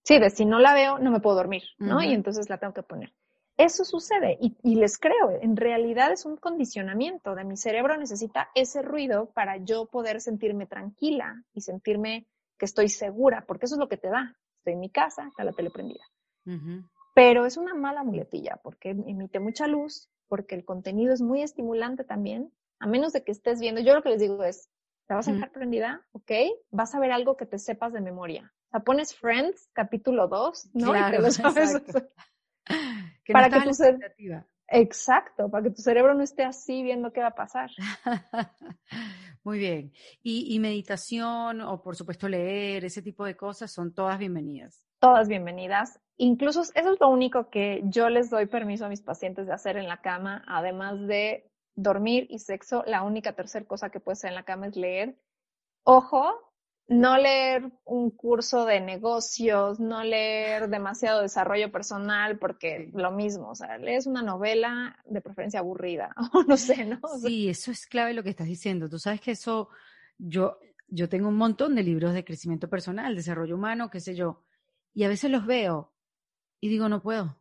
[0.05, 2.03] Sí, de si no la veo, no me puedo dormir, ¿no?
[2.03, 3.13] Y entonces la tengo que poner.
[3.57, 8.49] Eso sucede y, y, les creo, en realidad es un condicionamiento de mi cerebro necesita
[8.55, 12.27] ese ruido para yo poder sentirme tranquila y sentirme
[12.59, 14.37] que estoy segura, porque eso es lo que te da.
[14.59, 16.05] Estoy en mi casa, está la tele prendida.
[17.15, 22.05] Pero es una mala muletilla porque emite mucha luz, porque el contenido es muy estimulante
[22.05, 24.71] también, a menos de que estés viendo, yo lo que les digo es,
[25.07, 26.07] ¿te vas a dejar prendida?
[26.13, 26.33] ¿Ok?
[26.71, 28.53] Vas a ver algo que te sepas de memoria.
[28.73, 30.97] Sea, pones Friends, capítulo 2, ¿no?
[30.97, 31.81] y te lo sabes.
[33.33, 34.47] para que tu cerebro...
[34.69, 37.71] Exacto, para que tu cerebro no esté así viendo qué va a pasar.
[39.45, 39.93] Muy bien.
[40.23, 44.87] Y, y, meditación o por supuesto leer, ese tipo de cosas son todas bienvenidas.
[44.99, 46.01] Todas bienvenidas.
[46.17, 49.77] Incluso eso es lo único que yo les doy permiso a mis pacientes de hacer
[49.77, 52.83] en la cama, además de dormir y sexo.
[52.87, 55.19] La única tercera cosa que puede ser en la cama es leer.
[55.85, 56.52] Ojo,
[56.93, 63.55] no leer un curso de negocios, no leer demasiado desarrollo personal, porque lo mismo, o
[63.55, 67.01] sea, lees una novela de preferencia aburrida, o no sé, ¿no?
[67.23, 68.89] sí, eso es clave lo que estás diciendo.
[68.89, 69.69] Tú sabes que eso,
[70.19, 74.45] yo, yo tengo un montón de libros de crecimiento personal, desarrollo humano, qué sé yo,
[74.93, 75.93] y a veces los veo
[76.61, 77.41] y digo, no puedo,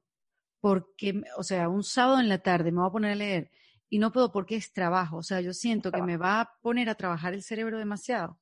[0.61, 3.51] porque, o sea, un sábado en la tarde me voy a poner a leer
[3.89, 6.89] y no puedo porque es trabajo, o sea, yo siento que me va a poner
[6.89, 8.40] a trabajar el cerebro demasiado.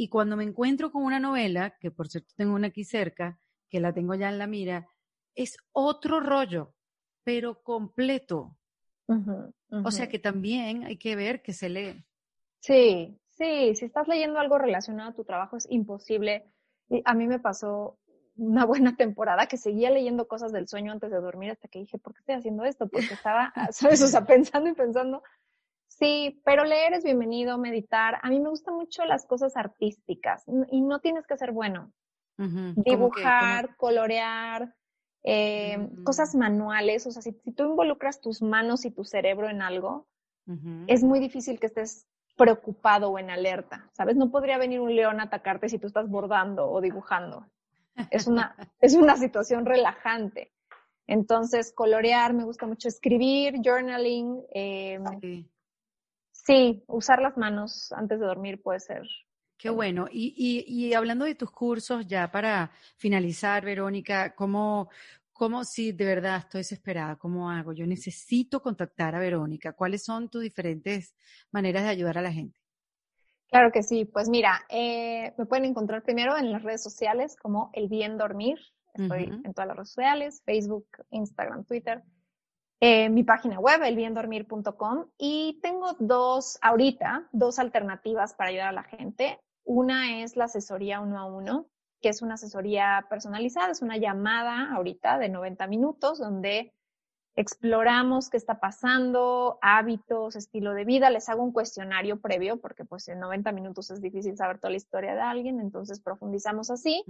[0.00, 3.38] Y cuando me encuentro con una novela, que por cierto tengo una aquí cerca,
[3.68, 4.88] que la tengo ya en la mira,
[5.34, 6.72] es otro rollo,
[7.22, 8.56] pero completo.
[9.68, 12.02] O sea que también hay que ver que se lee.
[12.60, 16.50] Sí, sí, si estás leyendo algo relacionado a tu trabajo es imposible.
[16.88, 17.98] Y a mí me pasó
[18.36, 21.98] una buena temporada que seguía leyendo cosas del sueño antes de dormir hasta que dije,
[21.98, 22.88] ¿por qué estoy haciendo esto?
[22.88, 24.00] Porque estaba, ¿sabes?
[24.02, 25.22] O sea, pensando y pensando
[26.00, 28.18] Sí, pero leer es bienvenido, meditar.
[28.22, 31.92] A mí me gustan mucho las cosas artísticas y no tienes que ser bueno.
[32.38, 34.74] Dibujar, colorear,
[35.22, 36.04] eh, mm.
[36.04, 37.06] cosas manuales.
[37.06, 40.08] O sea, si, tú involucras tus manos y tu cerebro en algo,
[40.86, 43.90] es muy difícil que estés preocupado o en alerta.
[43.92, 44.16] ¿Sabes?
[44.16, 47.46] No podría venir un león a atacarte si tú estás bordando o dibujando.
[48.10, 50.50] Es una, es una situación relajante.
[51.06, 54.42] Entonces, colorear, me gusta mucho escribir, journaling.
[54.54, 55.46] Eh, Sí,
[56.86, 59.02] usar las manos antes de dormir puede ser.
[59.56, 60.06] Qué bueno.
[60.10, 64.88] Y, y, y hablando de tus cursos, ya para finalizar, Verónica, ¿cómo,
[65.40, 67.16] ¿Cómo si de verdad estoy desesperada?
[67.16, 67.72] ¿Cómo hago?
[67.72, 69.72] Yo necesito contactar a Verónica.
[69.72, 71.14] ¿Cuáles son tus diferentes
[71.50, 72.60] maneras de ayudar a la gente?
[73.48, 74.04] Claro que sí.
[74.04, 78.58] Pues mira, eh, me pueden encontrar primero en las redes sociales como El Bien Dormir.
[78.92, 82.02] Estoy en todas las redes sociales, Facebook, Instagram, Twitter.
[82.82, 88.84] Eh, mi página web, elbiendormir.com, y tengo dos, ahorita, dos alternativas para ayudar a la
[88.84, 89.38] gente.
[89.64, 91.66] Una es la asesoría uno a uno,
[92.00, 96.72] que es una asesoría personalizada, es una llamada ahorita de 90 minutos donde
[97.36, 103.08] exploramos qué está pasando, hábitos, estilo de vida, les hago un cuestionario previo porque pues
[103.08, 107.04] en 90 minutos es difícil saber toda la historia de alguien, entonces profundizamos así.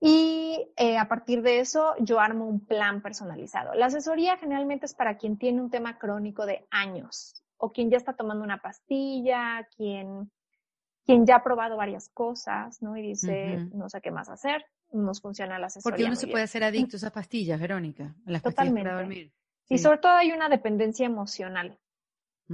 [0.00, 3.74] Y eh, a partir de eso, yo armo un plan personalizado.
[3.74, 7.98] La asesoría generalmente es para quien tiene un tema crónico de años o quien ya
[7.98, 10.30] está tomando una pastilla, quien,
[11.04, 12.96] quien ya ha probado varias cosas, ¿no?
[12.96, 15.94] Y dice, no sé qué más hacer, nos funciona la asesoría.
[15.94, 19.32] Porque uno se puede hacer adicto a esas pastillas, Verónica, a las pastillas para dormir.
[19.68, 21.78] Y sobre todo hay una dependencia emocional.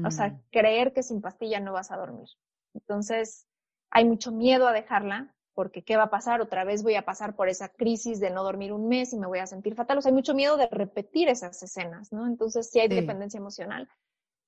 [0.05, 0.42] O sea, mm.
[0.51, 2.28] creer que sin pastilla no vas a dormir.
[2.74, 3.47] Entonces,
[3.90, 6.43] hay mucho miedo a dejarla porque ¿qué va a pasar?
[6.43, 9.27] Otra vez voy a pasar por esa crisis de no dormir un mes y me
[9.27, 9.97] voy a sentir fatal.
[9.97, 12.27] O sea, hay mucho miedo de repetir esas escenas, ¿no?
[12.27, 13.89] Entonces, sí hay dependencia emocional.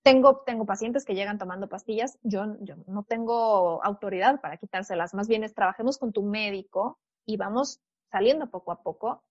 [0.03, 2.19] Tengo, tengo pacientes que llegan tomando pastillas.
[2.23, 5.15] Yo, yo no tengo autoridad para quitárselas.
[5.15, 7.81] Más bien es trabajemos con tu médico y vamos
[8.13, 9.25] saliendo poco a poco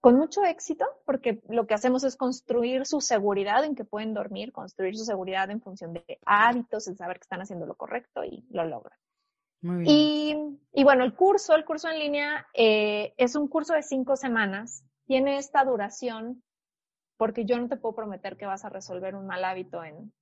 [0.00, 4.52] con mucho éxito, porque lo que hacemos es construir su seguridad en que pueden dormir,
[4.52, 8.46] construir su seguridad en función de hábitos, en saber que están haciendo lo correcto y
[8.48, 8.98] lo logran.
[9.62, 10.36] Y,
[10.72, 14.84] y, bueno, el curso, el curso en línea eh, es un curso de cinco semanas.
[15.06, 16.42] Tiene esta duración
[17.16, 20.12] porque yo no te puedo prometer que vas a resolver un mal hábito en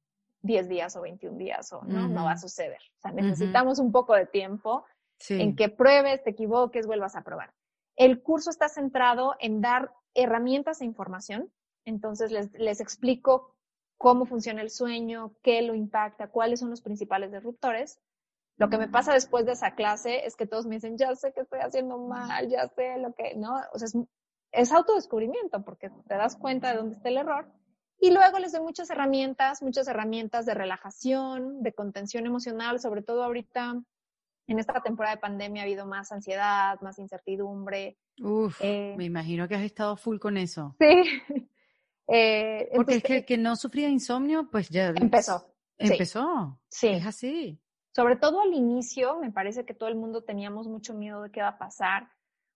[0.43, 2.80] 10 días o 21 días o no, no va a suceder.
[2.97, 4.84] O sea, necesitamos un poco de tiempo
[5.28, 7.53] en que pruebes, te equivoques, vuelvas a probar.
[7.95, 11.53] El curso está centrado en dar herramientas e información.
[11.84, 13.55] Entonces les, les explico
[13.97, 18.01] cómo funciona el sueño, qué lo impacta, cuáles son los principales disruptores
[18.59, 21.33] lo que me pasa después de esa clase es que todos me dicen, ya sé
[21.33, 23.55] que estoy haciendo mal, ya sé lo que, ¿no?
[23.73, 23.97] O sea, es,
[24.51, 27.47] es autodescubrimiento porque te das cuenta de dónde está el error.
[28.01, 33.23] Y luego les doy muchas herramientas, muchas herramientas de relajación, de contención emocional, sobre todo
[33.23, 33.81] ahorita
[34.49, 37.97] en esta temporada de pandemia ha habido más ansiedad, más incertidumbre.
[38.21, 40.77] Uf, eh, me imagino que has estado full con eso.
[42.09, 42.15] Sí.
[42.17, 44.95] Eh, Porque es que el que no sufría insomnio, pues ya...
[44.97, 45.55] Empezó.
[45.77, 46.59] Empezó.
[46.71, 46.89] Sí.
[46.89, 47.61] Es así
[47.99, 51.43] sobre todo al inicio, me parece que todo el mundo teníamos mucho miedo de qué
[51.43, 52.09] va a pasar.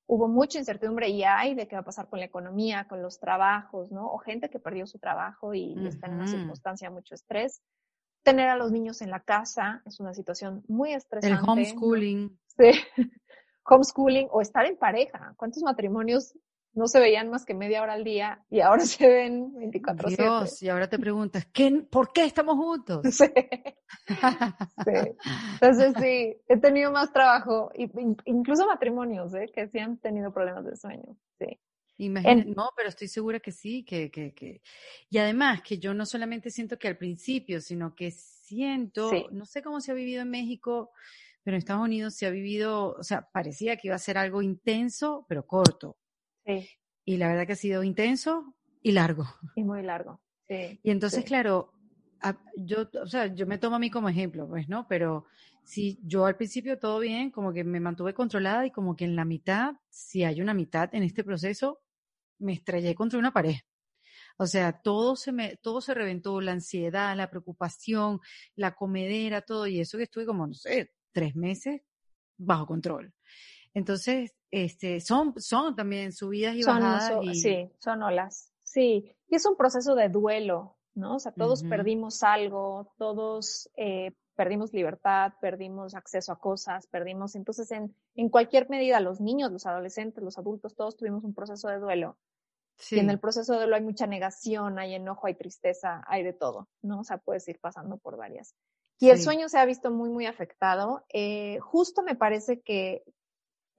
[0.07, 3.19] Hubo mucha incertidumbre y hay de qué va a pasar con la economía, con los
[3.19, 4.07] trabajos, ¿no?
[4.07, 7.61] O gente que perdió su trabajo y está en una circunstancia de mucho estrés.
[8.23, 11.37] Tener a los niños en la casa es una situación muy estresante.
[11.43, 12.39] El homeschooling.
[12.47, 12.71] Sí.
[13.65, 15.35] homeschooling o estar en pareja.
[15.37, 16.39] ¿Cuántos matrimonios
[16.75, 20.63] no se veían más que media hora al día y ahora se ven 24 Dios,
[20.63, 23.03] y ahora te preguntas, ¿qué, ¿por qué estamos juntos?
[24.85, 24.93] Sí.
[25.61, 27.71] Entonces sí, he tenido más trabajo,
[28.25, 29.49] incluso matrimonios, ¿eh?
[29.55, 31.17] que sí han tenido problemas de sueño.
[31.39, 31.59] Sí.
[31.99, 34.63] Imagínate, no, pero estoy segura que sí, que, que, que,
[35.09, 39.63] y además que yo no solamente siento que al principio, sino que siento, no sé
[39.63, 40.91] cómo se ha vivido en México,
[41.45, 44.43] pero en Estados Unidos se ha vivido, o sea, parecía que iba a ser algo
[44.43, 45.97] intenso, pero corto.
[46.47, 46.69] Sí.
[47.05, 49.27] Y la verdad que ha sido intenso y largo.
[49.57, 50.21] Y muy largo.
[50.49, 50.81] Sí.
[50.83, 51.73] Y entonces, claro,
[52.57, 54.87] yo, o sea, yo me tomo a mí como ejemplo, pues, ¿no?
[54.89, 55.27] Pero
[55.65, 59.17] si yo al principio todo bien, como que me mantuve controlada y como que en
[59.17, 61.81] la mitad, si hay una mitad en este proceso,
[62.39, 63.57] me estrellé contra una pared.
[64.39, 68.21] O sea, todo se me, todo se reventó, la ansiedad, la preocupación,
[68.55, 71.83] la comedera, todo, y eso que estuve como, no sé, tres meses
[72.37, 73.13] bajo control.
[73.75, 77.13] Entonces, este, son, son también subidas y bajadas.
[77.33, 78.53] Sí, son olas.
[78.63, 81.17] Sí, y es un proceso de duelo, ¿no?
[81.17, 87.71] O sea, todos perdimos algo, todos eh, perdimos libertad, perdimos acceso a cosas, perdimos, entonces
[87.71, 91.79] en, en cualquier medida, los niños, los adolescentes, los adultos, todos tuvimos un proceso de
[91.79, 92.19] duelo.
[92.77, 92.97] Sí.
[92.97, 96.35] Y en el proceso de duelo hay mucha negación, hay enojo, hay tristeza, hay de
[96.35, 97.01] todo, ¿no?
[97.01, 98.55] O sea, puedes ir pasando por varias.
[98.99, 101.05] Y el sueño se ha visto muy, muy afectado.
[101.13, 103.03] Eh, justo me parece que,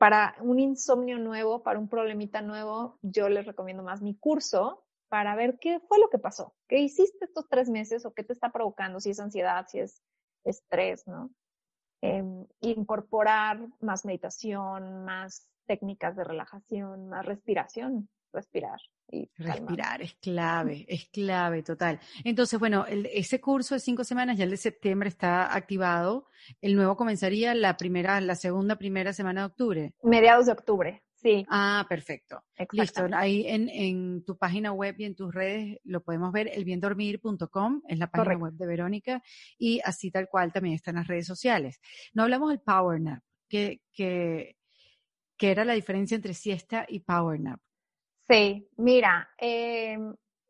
[0.03, 5.33] para un insomnio nuevo, para un problemita nuevo, yo les recomiendo más mi curso para
[5.33, 8.51] ver qué fue lo que pasó, qué hiciste estos tres meses o qué te está
[8.51, 10.03] provocando, si es ansiedad, si es
[10.43, 11.31] estrés, ¿no?
[12.01, 18.79] Em, incorporar más meditación, más técnicas de relajación, más respiración, respirar.
[19.09, 21.99] Y respirar es clave, es clave, total.
[22.23, 26.27] Entonces, bueno, ese curso de cinco semanas, ya el de septiembre está activado.
[26.61, 29.93] El nuevo comenzaría la primera, la segunda, primera semana de octubre.
[30.01, 31.45] Mediados de octubre, sí.
[31.47, 32.43] Ah, perfecto.
[32.71, 33.07] Listo.
[33.13, 37.99] Ahí en, en, tu página web y en tus redes lo podemos ver, elbiendormir.com, es
[37.99, 39.21] la página web de Verónica,
[39.59, 41.79] y así tal cual también están las redes sociales.
[42.13, 44.57] No hablamos del Power Nap, que, que,
[45.37, 47.59] que era la diferencia entre siesta y Power Nap.
[48.27, 49.97] Sí, mira, eh,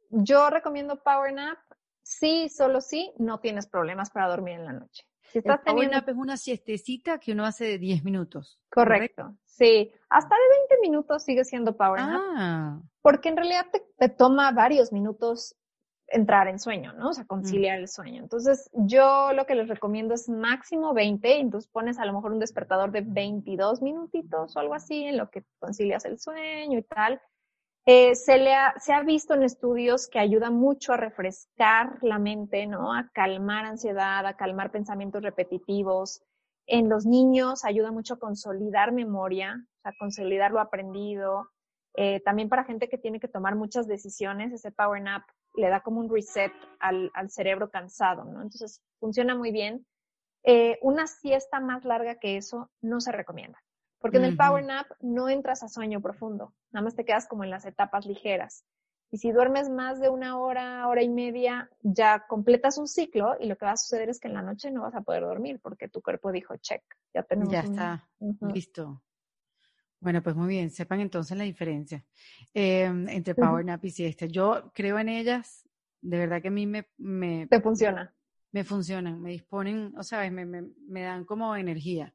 [0.10, 1.58] yo recomiendo Power Nap
[2.04, 5.06] sí, solo sí, no tienes problemas para dormir en la noche.
[5.32, 8.60] Si estás el Power Nap es una siestecita que uno hace de 10 minutos.
[8.70, 9.92] Correcto, sí.
[10.10, 12.22] Hasta de 20 minutos sigue siendo Power Nap.
[12.36, 12.82] Ah.
[13.02, 15.56] Porque en realidad te, toma varios minutos
[16.08, 17.10] entrar en sueño, ¿no?
[17.10, 18.22] O sea, conciliar el sueño.
[18.22, 22.40] Entonces, yo lo que les recomiendo es máximo 20, entonces pones a lo mejor un
[22.40, 27.20] despertador de 22 minutitos o algo así en lo que concilias el sueño y tal.
[27.86, 32.18] Eh, se, le ha, se ha visto en estudios que ayuda mucho a refrescar la
[32.18, 32.94] mente, ¿no?
[32.94, 36.24] A calmar ansiedad, a calmar pensamientos repetitivos.
[36.66, 41.50] En los niños ayuda mucho a consolidar memoria, a consolidar lo aprendido.
[41.96, 45.24] Eh, también para gente que tiene que tomar muchas decisiones, ese power nap
[45.56, 48.42] le da como un reset al, al cerebro cansado, ¿no?
[48.42, 49.86] Entonces funciona muy bien.
[50.44, 53.62] Eh, una siesta más larga que eso no se recomienda.
[54.04, 57.46] Porque en el power nap no entras a sueño profundo, nada más te quedas como
[57.46, 58.66] en las etapas ligeras.
[59.10, 63.48] Y si duermes más de una hora, hora y media, ya completas un ciclo y
[63.48, 65.62] lo que va a suceder es que en la noche no vas a poder dormir
[65.64, 66.84] porque tu cuerpo dijo, check,
[67.14, 67.54] ya tenemos.
[67.54, 68.10] Ya está,
[68.54, 69.02] listo.
[70.02, 72.04] Bueno, pues muy bien, sepan entonces la diferencia
[72.54, 74.26] em, entre Power Nap y siesta.
[74.26, 75.66] Yo creo en ellas,
[76.02, 76.90] de verdad que a mí me...
[76.98, 78.14] me Te funciona.
[78.52, 82.14] Me funcionan, me disponen, o sea, me, me, me dan como energía.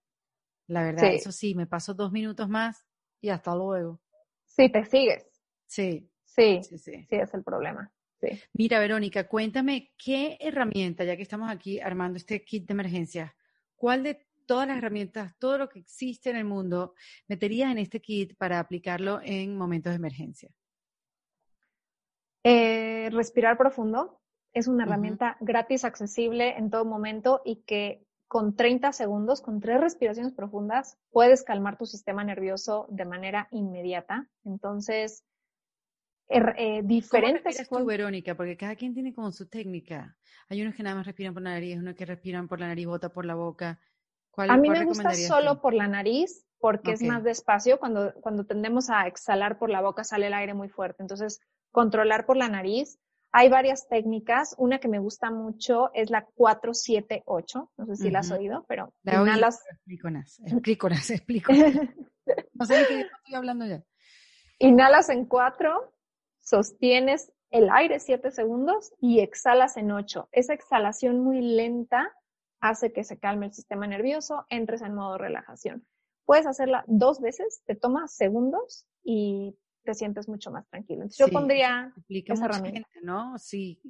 [0.68, 2.86] La verdad, eso sí, me paso dos minutos más
[3.20, 4.00] y hasta luego.
[4.44, 5.26] Sí, te sigues.
[5.66, 6.10] Sí.
[6.24, 7.92] Sí, sí, sí, sí es el problema.
[8.20, 8.28] Sí.
[8.52, 13.34] Mira, Verónica, cuéntame qué herramienta, ya que estamos aquí armando este kit de emergencia,
[13.76, 16.94] ¿cuál de todas las herramientas, todo lo que existe en el mundo,
[17.28, 20.50] meterías en este kit para aplicarlo en momentos de emergencia?
[22.44, 24.20] Eh, respirar profundo
[24.52, 29.80] es una herramienta gratis, accesible en todo momento y que con 30 segundos, con tres
[29.80, 34.28] respiraciones profundas, puedes calmar tu sistema nervioso de manera inmediata.
[34.44, 35.24] Entonces,
[36.28, 37.66] er, eh, diferentes...
[37.68, 38.34] ¿Cómo tú, Verónica?
[38.34, 40.16] Porque cada quien tiene como su técnica.
[40.50, 42.86] Hay unos que nada más respiran por la nariz, unos que respiran por la nariz,
[42.86, 43.80] bota por la boca.
[44.30, 47.78] ¿Cuál, a mí me gusta solo por la nariz porque es más despacio.
[47.78, 51.02] Cuando, cuando tendemos a exhalar por la boca sale el aire muy fuerte.
[51.02, 52.98] Entonces, controlar por la nariz
[53.38, 54.56] hay varias técnicas.
[54.58, 57.70] Una que me gusta mucho es la 478.
[57.76, 59.62] No sé si la has oído, pero la inhalas.
[59.70, 61.74] Explíconas, explíconas, explíconas.
[62.54, 63.84] no sé de qué estoy hablando ya.
[64.58, 65.94] Inhalas en 4,
[66.40, 70.30] sostienes el aire 7 segundos y exhalas en 8.
[70.32, 72.12] Esa exhalación muy lenta
[72.60, 75.86] hace que se calme el sistema nervioso, entres en modo relajación.
[76.24, 79.56] Puedes hacerla dos veces, te toma segundos y
[79.88, 81.04] te sientes mucho más tranquilo.
[81.04, 82.90] Entonces, yo pondría esa herramienta.
[83.02, 83.38] ¿no?
[83.38, 83.80] Sí,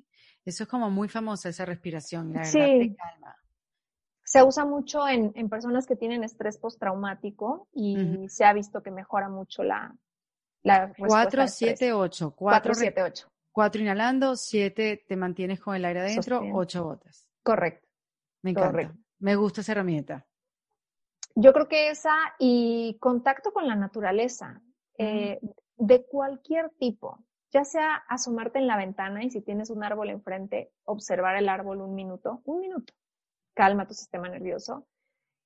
[0.45, 2.97] eso es como muy famosa esa respiración, la verdad sí.
[2.97, 3.35] calma.
[4.23, 8.93] Se usa mucho en, en personas que tienen estrés postraumático y se ha visto que
[8.93, 9.93] mejora mucho la,
[10.63, 12.35] la 4, 7, 8.
[12.37, 13.29] 4, 7, 8.
[13.51, 17.29] 4 inhalando, 7 te mantienes con el aire adentro, 8 botas.
[17.43, 17.89] Correcto.
[18.43, 18.71] Me encanta.
[18.71, 18.99] Correcto.
[19.19, 20.25] Me gusta esa herramienta.
[21.35, 24.63] Yo creo que esa y contacto con la naturaleza.
[24.99, 25.41] Eh,
[25.79, 30.73] de cualquier tipo, ya sea asomarte en la ventana y si tienes un árbol enfrente,
[30.85, 32.93] observar el árbol un minuto, un minuto,
[33.55, 34.87] calma tu sistema nervioso,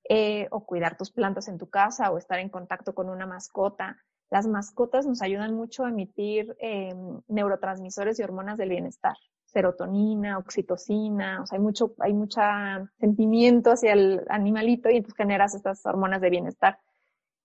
[0.09, 3.97] eh, o cuidar tus plantas en tu casa o estar en contacto con una mascota.
[4.30, 6.93] Las mascotas nos ayudan mucho a emitir eh,
[7.28, 13.93] neurotransmisores y hormonas del bienestar, serotonina, oxitocina, o sea, hay mucho, hay mucha sentimiento hacia
[13.93, 16.78] el animalito y entonces generas estas hormonas de bienestar.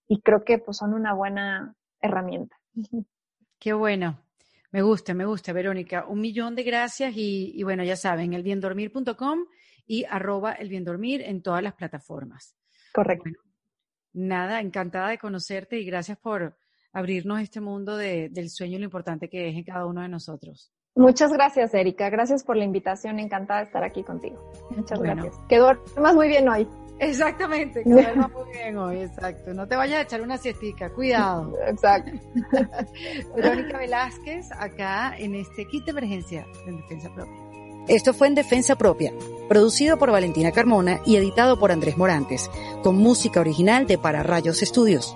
[0.08, 2.56] Y creo que pues son una buena herramienta.
[3.60, 4.24] Qué bueno.
[4.72, 6.06] Me gusta, me gusta, Verónica.
[6.08, 9.40] Un millón de gracias y, bueno, ya saben, elbiendormir.com
[9.86, 12.56] y arroba elbiendormir en todas las plataformas.
[12.94, 13.30] Correcto.
[14.14, 16.58] nada, encantada de conocerte y gracias por
[16.92, 20.72] abrirnos este mundo del sueño y lo importante que es en cada uno de nosotros.
[20.98, 22.10] Muchas gracias, Erika.
[22.10, 23.20] Gracias por la invitación.
[23.20, 24.52] Encantada de estar aquí contigo.
[24.76, 25.36] Muchas gracias.
[25.48, 26.68] Que duermas muy bien hoy.
[27.00, 29.54] Exactamente, que duermas muy bien hoy, exacto.
[29.54, 31.54] No te vayas a echar una siestica, cuidado.
[31.68, 32.12] Exacto.
[33.36, 37.36] Verónica Velázquez, acá en este kit de emergencia en Defensa Propia.
[37.88, 39.14] Esto fue en Defensa Propia,
[39.48, 42.50] producido por Valentina Carmona y editado por Andrés Morantes,
[42.84, 45.16] con música original de Para Rayos Estudios.